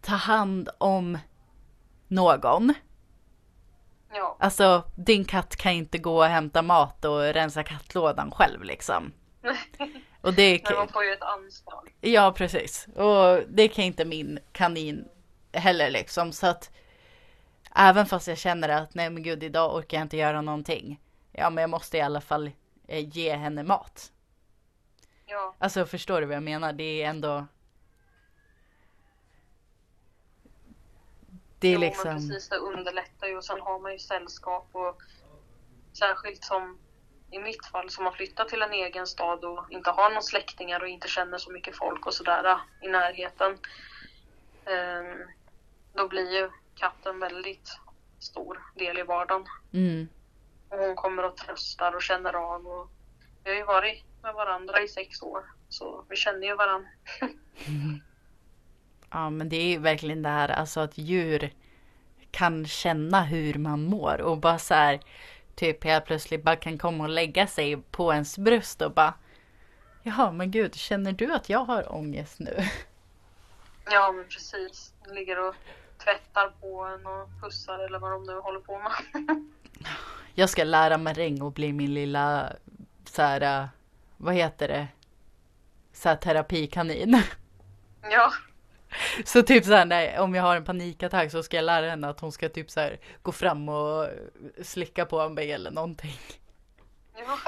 ta 0.00 0.14
hand 0.14 0.68
om 0.78 1.18
någon. 2.08 2.74
Ja, 4.12 4.36
Alltså 4.40 4.84
din 4.94 5.24
katt 5.24 5.56
kan 5.56 5.72
inte 5.72 5.98
gå 5.98 6.16
och 6.18 6.24
hämta 6.24 6.62
mat 6.62 7.04
och 7.04 7.20
rensa 7.20 7.62
kattlådan 7.62 8.30
själv 8.30 8.62
liksom. 8.64 9.12
Och 10.20 10.34
det 10.34 10.62
men 10.64 10.74
man 10.74 10.88
får 10.88 11.04
ju 11.04 11.12
ett 11.12 11.22
ansvar. 11.22 11.82
ja 12.00 12.32
precis. 12.36 12.86
Och 12.94 13.42
det 13.48 13.68
kan 13.68 13.84
inte 13.84 14.04
min 14.04 14.38
kanin 14.52 15.08
heller 15.54 15.90
liksom. 15.90 16.32
Så 16.32 16.46
att 16.46 16.70
även 17.74 18.06
fast 18.06 18.28
jag 18.28 18.38
känner 18.38 18.68
att 18.68 18.94
nej 18.94 19.10
men 19.10 19.22
gud 19.22 19.42
idag 19.42 19.74
orkar 19.76 19.96
jag 19.96 20.04
inte 20.04 20.16
göra 20.16 20.40
någonting. 20.40 21.00
Ja 21.32 21.50
men 21.50 21.62
jag 21.62 21.70
måste 21.70 21.98
i 21.98 22.00
alla 22.00 22.20
fall 22.20 22.50
eh, 22.86 23.08
ge 23.08 23.36
henne 23.36 23.62
mat. 23.62 24.12
Ja, 25.26 25.54
Alltså 25.58 25.86
förstår 25.86 26.20
du 26.20 26.26
vad 26.26 26.36
jag 26.36 26.42
menar? 26.42 26.72
Det 26.72 27.02
är 27.02 27.10
ändå... 27.10 27.46
Det 31.58 31.68
är 31.68 31.72
jo, 31.72 31.80
men 31.80 31.88
liksom... 31.88 32.14
precis 32.14 32.48
det 32.48 32.56
underlättar 32.56 33.26
ju 33.26 33.36
och 33.36 33.44
sen 33.44 33.60
har 33.60 33.80
man 33.80 33.92
ju 33.92 33.98
sällskap 33.98 34.68
och 34.72 35.02
särskilt 35.92 36.44
som 36.44 36.78
i 37.30 37.38
mitt 37.38 37.66
fall 37.66 37.90
som 37.90 38.04
har 38.04 38.12
flyttat 38.12 38.48
till 38.48 38.62
en 38.62 38.72
egen 38.72 39.06
stad 39.06 39.44
och 39.44 39.66
inte 39.70 39.90
har 39.90 40.08
några 40.08 40.22
släktingar 40.22 40.80
och 40.80 40.88
inte 40.88 41.08
känner 41.08 41.38
så 41.38 41.52
mycket 41.52 41.76
folk 41.76 42.06
och 42.06 42.14
sådär 42.14 42.44
äh, 42.44 42.86
i 42.88 42.88
närheten. 42.88 43.58
Ehm, 44.64 45.28
då 45.94 46.08
blir 46.08 46.32
ju 46.32 46.50
katten 46.74 47.20
väldigt 47.20 47.78
stor 48.18 48.62
del 48.74 48.98
i 48.98 49.02
vardagen. 49.02 49.46
Mm. 49.72 50.08
Och 50.68 50.78
hon 50.78 50.96
kommer 50.96 51.22
och 51.24 51.36
tröstar 51.36 51.94
och 51.94 52.02
känner 52.02 52.32
av. 52.32 52.66
Och 52.66 52.90
vi 53.44 53.50
har 53.50 53.56
ju 53.56 53.64
varit 53.64 54.04
med 54.22 54.34
varandra 54.34 54.82
i 54.82 54.88
sex 54.88 55.22
år. 55.22 55.44
Så 55.68 56.04
vi 56.08 56.16
känner 56.16 56.46
ju 56.46 56.54
varandra. 56.54 56.88
Ja 59.10 59.30
men 59.30 59.48
det 59.48 59.56
är 59.56 59.66
ju 59.66 59.78
verkligen 59.78 60.22
det 60.22 60.28
här 60.28 60.48
alltså 60.48 60.80
att 60.80 60.98
djur 60.98 61.52
kan 62.30 62.66
känna 62.66 63.24
hur 63.24 63.54
man 63.54 63.84
mår 63.84 64.20
och 64.20 64.38
bara 64.38 64.58
så 64.58 64.74
här 64.74 65.00
typ 65.54 65.84
helt 65.84 66.04
plötsligt 66.04 66.42
bara 66.42 66.56
kan 66.56 66.78
komma 66.78 67.04
och 67.04 67.10
lägga 67.10 67.46
sig 67.46 67.76
på 67.76 68.12
ens 68.12 68.38
bröst 68.38 68.82
och 68.82 68.92
bara 68.92 69.14
Jaha 70.02 70.32
men 70.32 70.50
gud 70.50 70.74
känner 70.74 71.12
du 71.12 71.32
att 71.32 71.48
jag 71.48 71.64
har 71.64 71.92
ångest 71.92 72.38
nu? 72.38 72.56
Ja 73.90 74.12
men 74.12 74.24
precis. 74.28 74.92
De 75.04 75.14
ligger 75.14 75.48
och 75.48 75.54
tvättar 76.04 76.52
på 76.60 76.84
en 76.84 77.06
och 77.06 77.28
pussar 77.42 77.78
eller 77.78 77.98
vad 77.98 78.10
de 78.10 78.22
nu 78.24 78.38
håller 78.38 78.60
på 78.60 78.78
med. 78.78 78.92
Jag 80.34 80.50
ska 80.50 80.64
lära 80.64 80.98
Maräng 80.98 81.42
och 81.42 81.52
bli 81.52 81.72
min 81.72 81.94
lilla 81.94 82.52
så 83.04 83.22
här 83.22 83.62
äh, 83.62 83.68
vad 84.16 84.34
heter 84.34 84.68
det? 84.68 84.88
Så 85.92 86.08
här 86.08 86.16
terapikanin. 86.16 87.22
ja, 88.02 88.32
Så 89.24 89.42
typ 89.42 89.64
så 89.64 89.72
här, 89.72 89.84
nej, 89.84 90.18
om 90.18 90.34
jag 90.34 90.42
har 90.42 90.56
en 90.56 90.64
panikattack 90.64 91.30
så 91.30 91.42
ska 91.42 91.56
jag 91.56 91.64
lära 91.64 91.90
henne 91.90 92.08
att 92.08 92.20
hon 92.20 92.32
ska 92.32 92.48
typ 92.48 92.70
så 92.70 92.80
här 92.80 93.00
gå 93.22 93.32
fram 93.32 93.68
och 93.68 94.08
slicka 94.62 95.06
på 95.06 95.28
mig 95.28 95.52
eller 95.52 95.70
någonting. 95.70 96.18
ja, 97.16 97.38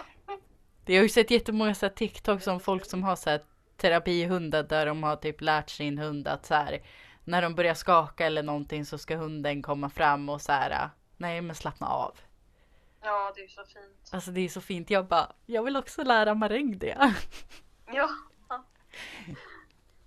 Jag 0.87 0.97
har 0.97 1.03
ju 1.03 1.09
sett 1.09 1.31
jättemånga 1.31 1.75
så 1.75 1.87
här 1.87 1.93
TikToks 1.93 2.47
om 2.47 2.61
folk 2.61 2.85
som 2.85 3.03
har 3.03 3.17
så 3.17 3.31
här 3.31 3.41
terapihundar 3.77 4.63
där 4.63 4.87
de 4.87 5.03
har 5.03 5.17
typ 5.17 5.41
lärt 5.41 5.71
sin 5.71 5.99
hund 5.99 6.29
att 6.29 6.47
så 6.47 6.55
här 6.55 6.81
när 7.27 7.43
de 7.43 7.55
börjar 7.55 7.75
skaka 7.75 8.27
eller 8.27 8.43
någonting 8.43 8.85
så 8.85 8.99
ska 8.99 9.17
hunden 9.17 9.63
komma 9.63 9.91
fram 9.91 10.29
och 10.29 10.43
så 10.43 10.53
här 10.53 10.91
nej 11.17 11.41
men 11.41 11.57
slappna 11.57 11.87
av. 11.87 12.19
ja 13.03 13.33
det 13.37 13.45
är 13.45 13.49
så 13.49 13.65
fint. 13.65 14.11
Alltså 14.13 14.31
det 14.31 14.41
är 14.41 14.49
så 14.49 14.61
fint. 14.61 14.91
Jag 14.91 15.07
bara, 15.07 15.33
jag 15.47 15.63
vill 15.63 15.77
också 15.77 16.05
lära 16.05 16.35
Maräng 16.35 16.79
det. 16.79 17.15
Ja. 17.87 18.09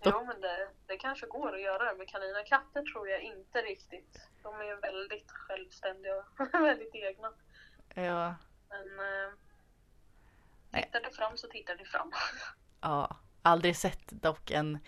Jo 0.05 0.25
men 0.25 0.41
det, 0.41 0.69
det 0.87 0.97
kanske 0.97 1.25
går 1.27 1.55
att 1.55 1.61
göra 1.61 1.91
det 1.91 1.97
med 1.97 2.07
kaniner. 2.09 2.45
Katter 2.45 2.81
tror 2.93 3.09
jag 3.09 3.21
inte 3.21 3.61
riktigt. 3.61 4.27
De 4.43 4.55
är 4.55 4.81
väldigt 4.81 5.31
självständiga 5.31 6.15
och 6.15 6.53
väldigt 6.53 6.95
egna. 6.95 7.31
Ja, 7.93 8.35
Men 8.69 8.99
eh, 8.99 10.83
tittar 10.83 11.01
det 11.01 11.11
fram 11.11 11.37
så 11.37 11.47
tittar 11.47 11.75
det 11.75 11.85
fram. 11.85 12.11
ja. 12.81 13.17
Aldrig 13.41 13.75
sett 13.77 14.07
dock 14.07 14.51
en 14.51 14.79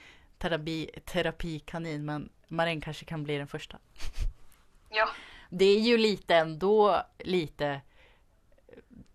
terapi, 0.42 0.90
terapikanin 1.06 2.06
men 2.06 2.30
Maräng 2.48 2.82
kanske 2.82 3.06
kan 3.06 3.24
bli 3.24 3.38
den 3.38 3.48
första. 3.48 3.80
Ja, 4.94 5.10
Det 5.50 5.66
är 5.66 5.80
ju 5.80 5.98
lite 5.98 6.36
ändå 6.36 7.06
lite 7.20 7.82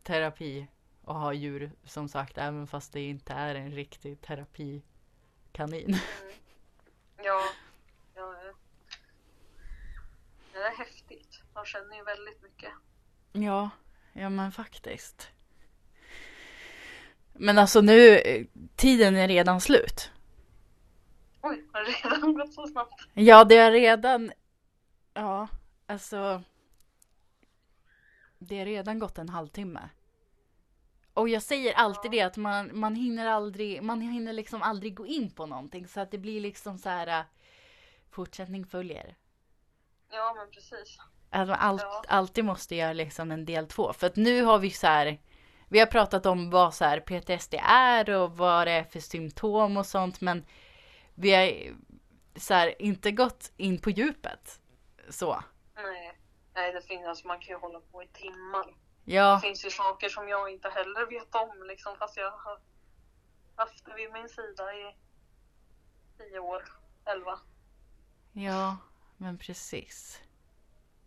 terapi 0.03 0.67
att 1.05 1.17
ha 1.17 1.33
djur 1.33 1.71
som 1.85 2.09
sagt 2.09 2.39
även 2.39 2.67
fast 2.67 2.93
det 2.93 3.01
inte 3.09 3.33
är 3.33 3.55
en 3.55 3.73
riktig 3.73 4.21
terapikanin. 4.21 5.99
ja, 7.17 7.43
ja. 8.15 8.35
ja. 8.45 8.55
Det 10.53 10.59
är 10.59 10.77
häftigt. 10.77 11.43
De 11.55 11.65
känner 11.65 11.97
ju 11.97 12.05
väldigt 12.05 12.43
mycket. 12.43 12.71
Ja, 13.33 13.71
ja 14.13 14.29
men 14.29 14.53
faktiskt. 14.53 15.29
Men 17.33 17.59
alltså 17.59 17.81
nu, 17.81 18.19
eh, 18.19 18.47
tiden 18.77 19.17
är 19.17 19.29
redan 19.29 19.61
slut. 19.61 20.11
Oj, 21.49 21.65
har 21.73 21.81
det 21.81 21.91
redan 22.17 22.35
gått 22.35 22.55
så 22.55 22.67
snabbt? 22.67 22.93
Ja, 23.15 23.45
det 23.45 23.57
har 23.57 23.71
redan 23.71 24.33
Ja, 25.15 25.49
alltså. 25.87 26.43
Det 28.39 28.59
har 28.59 28.67
redan 28.67 28.99
gått 28.99 29.19
en 29.19 29.29
halvtimme. 29.29 29.89
Och 31.15 31.29
jag 31.29 31.43
säger 31.43 31.75
alltid 31.75 32.11
det 32.11 32.21
att 32.21 32.37
man, 32.37 32.79
man 32.79 32.95
hinner 32.95 33.27
aldrig, 33.27 33.83
man 33.83 34.01
hinner 34.01 34.33
liksom 34.33 34.63
aldrig 34.63 34.95
gå 34.95 35.07
in 35.07 35.31
på 35.31 35.47
någonting 35.47 35.89
så 35.89 36.01
att 36.01 36.11
det 36.11 36.19
blir 36.19 36.41
liksom 36.41 36.79
så 36.79 36.89
här 36.89 37.07
äh, 37.21 37.25
fortsättning 38.11 38.67
följer. 38.67 39.17
Ja, 40.11 40.35
men 40.37 40.51
precis. 40.51 40.99
Att 41.31 41.49
man 41.49 41.57
allt, 41.61 41.83
Ja. 41.83 42.03
alltid 42.09 42.45
måste 42.45 42.75
göra 42.75 42.93
liksom 42.93 43.31
en 43.31 43.45
del 43.45 43.67
två. 43.67 43.93
För 43.93 44.07
att 44.07 44.17
nu 44.17 44.43
har 44.43 44.59
vi 44.59 44.71
så 44.71 44.87
här, 44.87 45.19
vi 45.69 45.79
har 45.79 45.87
pratat 45.87 46.27
om 46.27 46.51
vad 46.51 46.75
så 46.75 46.85
här 46.85 47.01
PTSD 47.01 47.55
är 47.69 48.11
och 48.11 48.37
vad 48.37 48.67
det 48.67 48.73
är 48.73 48.85
för 48.85 49.01
symptom 49.01 49.77
och 49.77 49.87
sånt 49.87 50.21
men 50.21 50.45
vi 51.17 51.35
har 51.35 51.77
så 52.41 52.55
här, 52.55 52.83
inte 52.83 53.11
gått 53.13 53.53
in 53.57 53.81
på 53.81 53.91
djupet. 53.91 54.61
Så. 55.09 55.43
Nej, 55.75 56.19
nej 56.55 56.73
det 56.73 56.83
finns, 56.83 57.07
alltså 57.07 57.27
man 57.27 57.41
kan 57.41 57.49
ju 57.49 57.61
hålla 57.61 57.81
på 57.81 58.03
i 58.03 58.07
timmar. 58.07 58.75
Ja, 59.05 59.35
Det 59.35 59.41
finns 59.49 59.65
ju 59.67 59.71
saker 59.71 60.09
som 60.09 60.29
jag 60.29 60.51
inte 60.51 60.69
heller 60.69 61.07
vet 61.07 61.35
om 61.35 61.63
liksom, 61.69 61.97
fast 61.99 62.17
jag 62.17 62.31
har 62.31 62.61
haft 63.57 63.85
det 63.85 63.95
vid 63.95 64.13
min 64.13 64.29
sida 64.29 64.75
i 64.75 64.97
tio 66.19 66.39
år, 66.39 66.63
elva. 67.05 67.41
ja, 68.33 68.77
men 69.17 69.39
precis. 69.39 70.21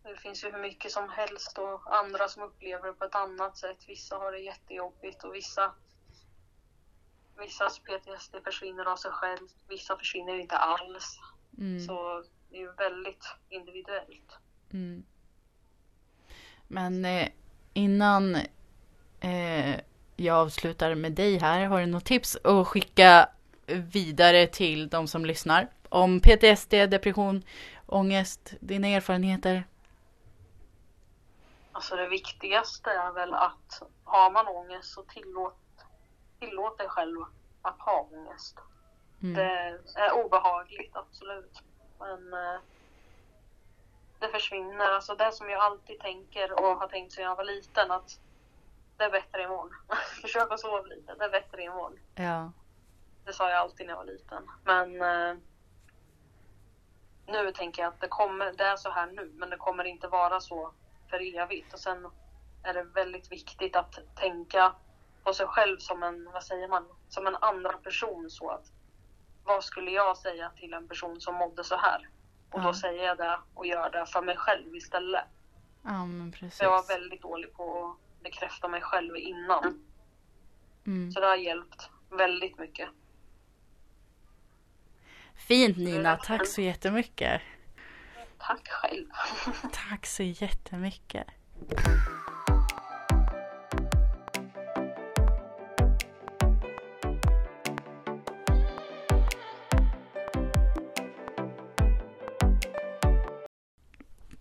Det 0.03 0.17
finns 0.17 0.43
ju 0.43 0.51
hur 0.51 0.59
mycket 0.59 0.91
som 0.91 1.09
helst 1.09 1.57
och 1.57 1.97
andra 1.97 2.27
som 2.27 2.43
upplever 2.43 2.87
det 2.87 2.93
på 2.93 3.05
ett 3.05 3.15
annat 3.15 3.57
sätt. 3.57 3.77
Vissa 3.87 4.17
har 4.17 4.31
det 4.31 4.39
jättejobbigt 4.39 5.23
och 5.23 5.35
vissa 5.35 5.73
Vissas 7.39 7.79
PTSD 7.79 8.35
försvinner 8.43 8.85
av 8.85 8.95
sig 8.95 9.11
själv, 9.11 9.47
vissa 9.67 9.97
försvinner 9.97 10.39
inte 10.39 10.57
alls. 10.57 11.19
Mm, 11.57 11.79
Så 11.87 12.23
det 12.49 12.57
är 12.57 12.61
ju 12.61 12.71
väldigt 12.71 13.25
individuellt. 13.49 14.37
mm. 14.73 15.03
Men 16.67 17.05
eh, 17.05 17.27
innan 17.73 18.35
eh, 19.19 19.79
jag 20.15 20.37
avslutar 20.37 20.95
med 20.95 21.11
dig 21.11 21.37
här, 21.37 21.65
har 21.65 21.79
du 21.79 21.85
något 21.85 22.05
tips 22.05 22.37
att 22.43 22.67
skicka 22.67 23.29
vidare 23.67 24.47
till 24.47 24.89
de 24.89 25.07
som 25.07 25.25
lyssnar? 25.25 25.67
Om 25.89 26.19
PTSD, 26.19 26.69
depression, 26.71 27.43
ångest, 27.85 28.53
dina 28.59 28.87
erfarenheter? 28.87 29.63
Alltså 31.71 31.95
det 31.95 32.07
viktigaste 32.09 32.89
är 32.89 33.11
väl 33.11 33.33
att 33.33 33.81
har 34.03 34.31
man 34.31 34.47
ångest 34.47 34.93
så 34.93 35.01
tillåt, 35.03 35.57
tillåt 36.39 36.77
dig 36.77 36.87
själv 36.89 37.17
att 37.61 37.79
ha 37.79 38.01
ångest. 38.01 38.57
Mm. 39.23 39.33
Det 39.35 39.75
är 39.95 40.25
obehagligt, 40.25 40.95
absolut. 40.95 41.63
Men 41.99 42.33
eh, 42.33 42.59
det 44.19 44.27
försvinner. 44.27 44.91
Alltså 44.91 45.15
det 45.15 45.31
som 45.31 45.49
jag 45.49 45.61
alltid 45.61 45.99
tänker 45.99 46.51
och 46.51 46.79
har 46.79 46.87
tänkt 46.87 47.11
sedan 47.11 47.23
jag 47.23 47.35
var 47.35 47.43
liten 47.43 47.91
att 47.91 48.19
det 48.97 49.03
är 49.03 49.11
bättre 49.11 49.43
imorgon. 49.43 49.75
Försök 50.21 50.51
att 50.51 50.59
sova 50.59 50.81
lite, 50.81 51.15
det 51.15 51.25
är 51.25 51.29
bättre 51.29 51.63
imorgon. 51.63 51.99
Ja. 52.15 52.51
Det 53.25 53.33
sa 53.33 53.49
jag 53.49 53.59
alltid 53.59 53.85
när 53.85 53.93
jag 53.93 53.97
var 53.97 54.05
liten. 54.05 54.49
Men 54.63 55.01
eh, 55.01 55.37
nu 57.27 57.51
tänker 57.51 57.81
jag 57.81 57.93
att 57.93 58.01
det, 58.01 58.07
kommer, 58.07 58.53
det 58.53 58.63
är 58.63 58.75
så 58.75 58.89
här 58.89 59.07
nu, 59.07 59.31
men 59.35 59.49
det 59.49 59.57
kommer 59.57 59.83
inte 59.83 60.07
vara 60.07 60.39
så 60.39 60.73
för 61.09 61.37
evigt. 61.37 61.73
Och 61.73 61.79
sen 61.79 62.07
är 62.63 62.73
det 62.73 62.83
väldigt 62.83 63.31
viktigt 63.31 63.75
att 63.75 63.99
tänka 64.15 64.75
på 65.23 65.33
sig 65.33 65.47
själv 65.47 65.77
som 65.77 66.03
en, 66.03 66.29
vad 66.33 66.43
säger 66.43 66.67
man, 66.67 66.85
som 67.09 67.27
en 67.27 67.35
andra 67.35 67.73
person. 67.73 68.29
Så 68.29 68.49
att, 68.49 68.71
vad 69.43 69.63
skulle 69.63 69.91
jag 69.91 70.17
säga 70.17 70.49
till 70.49 70.73
en 70.73 70.87
person 70.87 71.21
som 71.21 71.35
mådde 71.35 71.63
så 71.63 71.75
här? 71.77 72.09
Och 72.51 72.59
Ja. 72.59 72.63
då 72.63 72.73
säger 72.73 73.03
jag 73.03 73.17
det 73.17 73.39
och 73.53 73.65
gör 73.67 73.89
det 73.89 74.05
för 74.05 74.21
mig 74.21 74.37
själv 74.37 74.75
istället. 74.75 75.23
Ja, 75.83 76.05
men 76.05 76.31
precis. 76.31 76.61
Jag 76.61 76.69
var 76.69 76.87
väldigt 76.87 77.21
dålig 77.21 77.53
på 77.53 77.85
att 77.85 78.23
bekräfta 78.23 78.67
mig 78.67 78.81
själv 78.81 79.15
innan. 79.17 79.83
Mm. 80.85 81.11
Så 81.11 81.19
det 81.19 81.25
har 81.27 81.35
hjälpt 81.35 81.89
väldigt 82.09 82.57
mycket. 82.59 82.89
Fint 85.35 85.77
Nina, 85.77 86.17
tack 86.17 86.47
så 86.47 86.61
jättemycket. 86.61 87.41
Tack 88.37 88.67
själv. 88.67 89.05
Tack 89.89 90.05
så 90.05 90.23
jättemycket. 90.23 91.27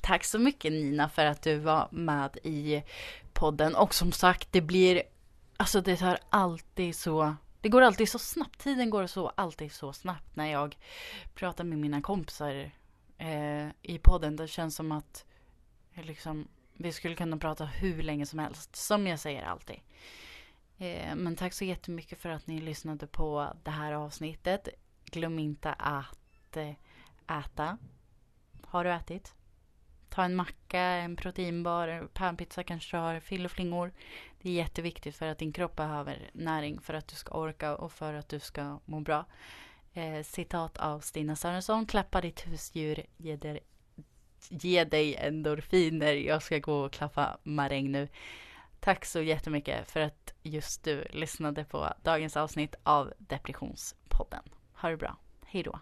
Tack 0.09 0.25
så 0.25 0.38
mycket 0.38 0.73
Nina 0.73 1.09
för 1.09 1.27
att 1.27 1.42
du 1.42 1.59
var 1.59 1.88
med 1.90 2.38
i 2.42 2.83
podden. 3.33 3.75
Och 3.75 3.94
som 3.94 4.12
sagt, 4.12 4.53
det 4.53 4.61
blir... 4.61 5.03
Alltså 5.57 5.81
det 5.81 5.97
tar 5.97 6.18
alltid 6.31 6.97
så... 6.97 7.37
Det 7.61 7.68
går 7.68 7.83
alltid 7.83 8.09
så 8.09 8.18
snabbt. 8.18 8.59
Tiden 8.59 8.90
går 8.90 9.07
så 9.07 9.29
alltid 9.29 9.73
så 9.73 9.92
snabbt 9.92 10.37
när 10.37 10.47
jag 10.47 10.77
pratar 11.35 11.64
med 11.64 11.79
mina 11.79 12.03
kompisar 12.03 12.71
eh, 13.18 13.68
i 13.83 13.99
podden. 14.03 14.37
Det 14.37 14.49
känns 14.49 14.77
som 14.77 14.92
att 14.92 15.25
eh, 15.94 16.05
liksom, 16.05 16.49
vi 16.73 16.92
skulle 16.92 17.14
kunna 17.14 17.37
prata 17.37 17.64
hur 17.64 18.03
länge 18.03 18.27
som 18.27 18.38
helst. 18.38 18.77
Som 18.77 19.07
jag 19.07 19.18
säger 19.18 19.42
alltid. 19.42 19.81
Eh, 20.79 21.14
men 21.16 21.37
tack 21.37 21.53
så 21.53 21.64
jättemycket 21.64 22.18
för 22.18 22.29
att 22.29 22.47
ni 22.47 22.61
lyssnade 22.61 23.07
på 23.07 23.53
det 23.62 23.71
här 23.71 23.92
avsnittet. 23.92 24.68
Glöm 25.05 25.38
inte 25.38 25.73
att 25.73 26.57
eh, 26.57 26.75
äta. 27.38 27.79
Har 28.62 28.85
du 28.85 28.92
ätit? 28.92 29.35
Ta 30.09 30.25
en 30.25 30.35
macka, 30.35 30.81
en 30.81 31.16
proteinbar, 31.16 32.09
panpizza 32.12 32.62
kanske 32.62 32.97
du 32.97 33.01
har, 33.01 33.21
fill 33.21 33.44
och 33.44 33.51
flingor. 33.51 33.92
Det 34.42 34.49
är 34.49 34.55
jätteviktigt 34.55 35.16
för 35.16 35.27
att 35.27 35.38
din 35.38 35.53
kropp 35.53 35.77
behöver 35.77 36.31
näring 36.33 36.81
för 36.81 36.94
att 36.94 37.09
du 37.09 37.16
ska 37.16 37.35
orka 37.35 37.77
och 37.77 37.92
för 37.92 38.14
att 38.14 38.29
du 38.29 38.40
ska 38.40 38.81
må 38.85 39.01
bra. 39.01 39.25
Eh, 39.94 40.23
citat 40.23 40.79
av 40.79 41.01
Stina 41.01 41.37
Sörensson. 41.37 41.87
Klappa 41.87 42.21
ditt 42.21 42.47
husdjur, 42.47 43.07
ge, 43.16 43.37
der, 43.37 43.61
ge 44.49 44.85
dig 44.85 45.16
endorfiner. 45.16 46.12
Jag 46.12 46.42
ska 46.42 46.59
gå 46.59 46.81
och 46.81 46.92
klappa 46.92 47.38
maräng 47.42 47.92
nu. 47.92 48.09
Tack 48.81 49.05
så 49.05 49.23
jättemycket 49.23 49.90
för 49.90 50.01
att 50.01 50.35
just 50.42 50.85
du 50.85 51.07
lyssnade 51.11 51.64
på 51.64 51.92
dagens 52.03 52.37
avsnitt 52.37 52.75
av 52.83 53.12
Depressionspodden. 53.18 54.42
Ha 54.73 54.88
det 54.88 54.97
bra. 54.97 55.16
Hej 55.47 55.62
då. 55.62 55.79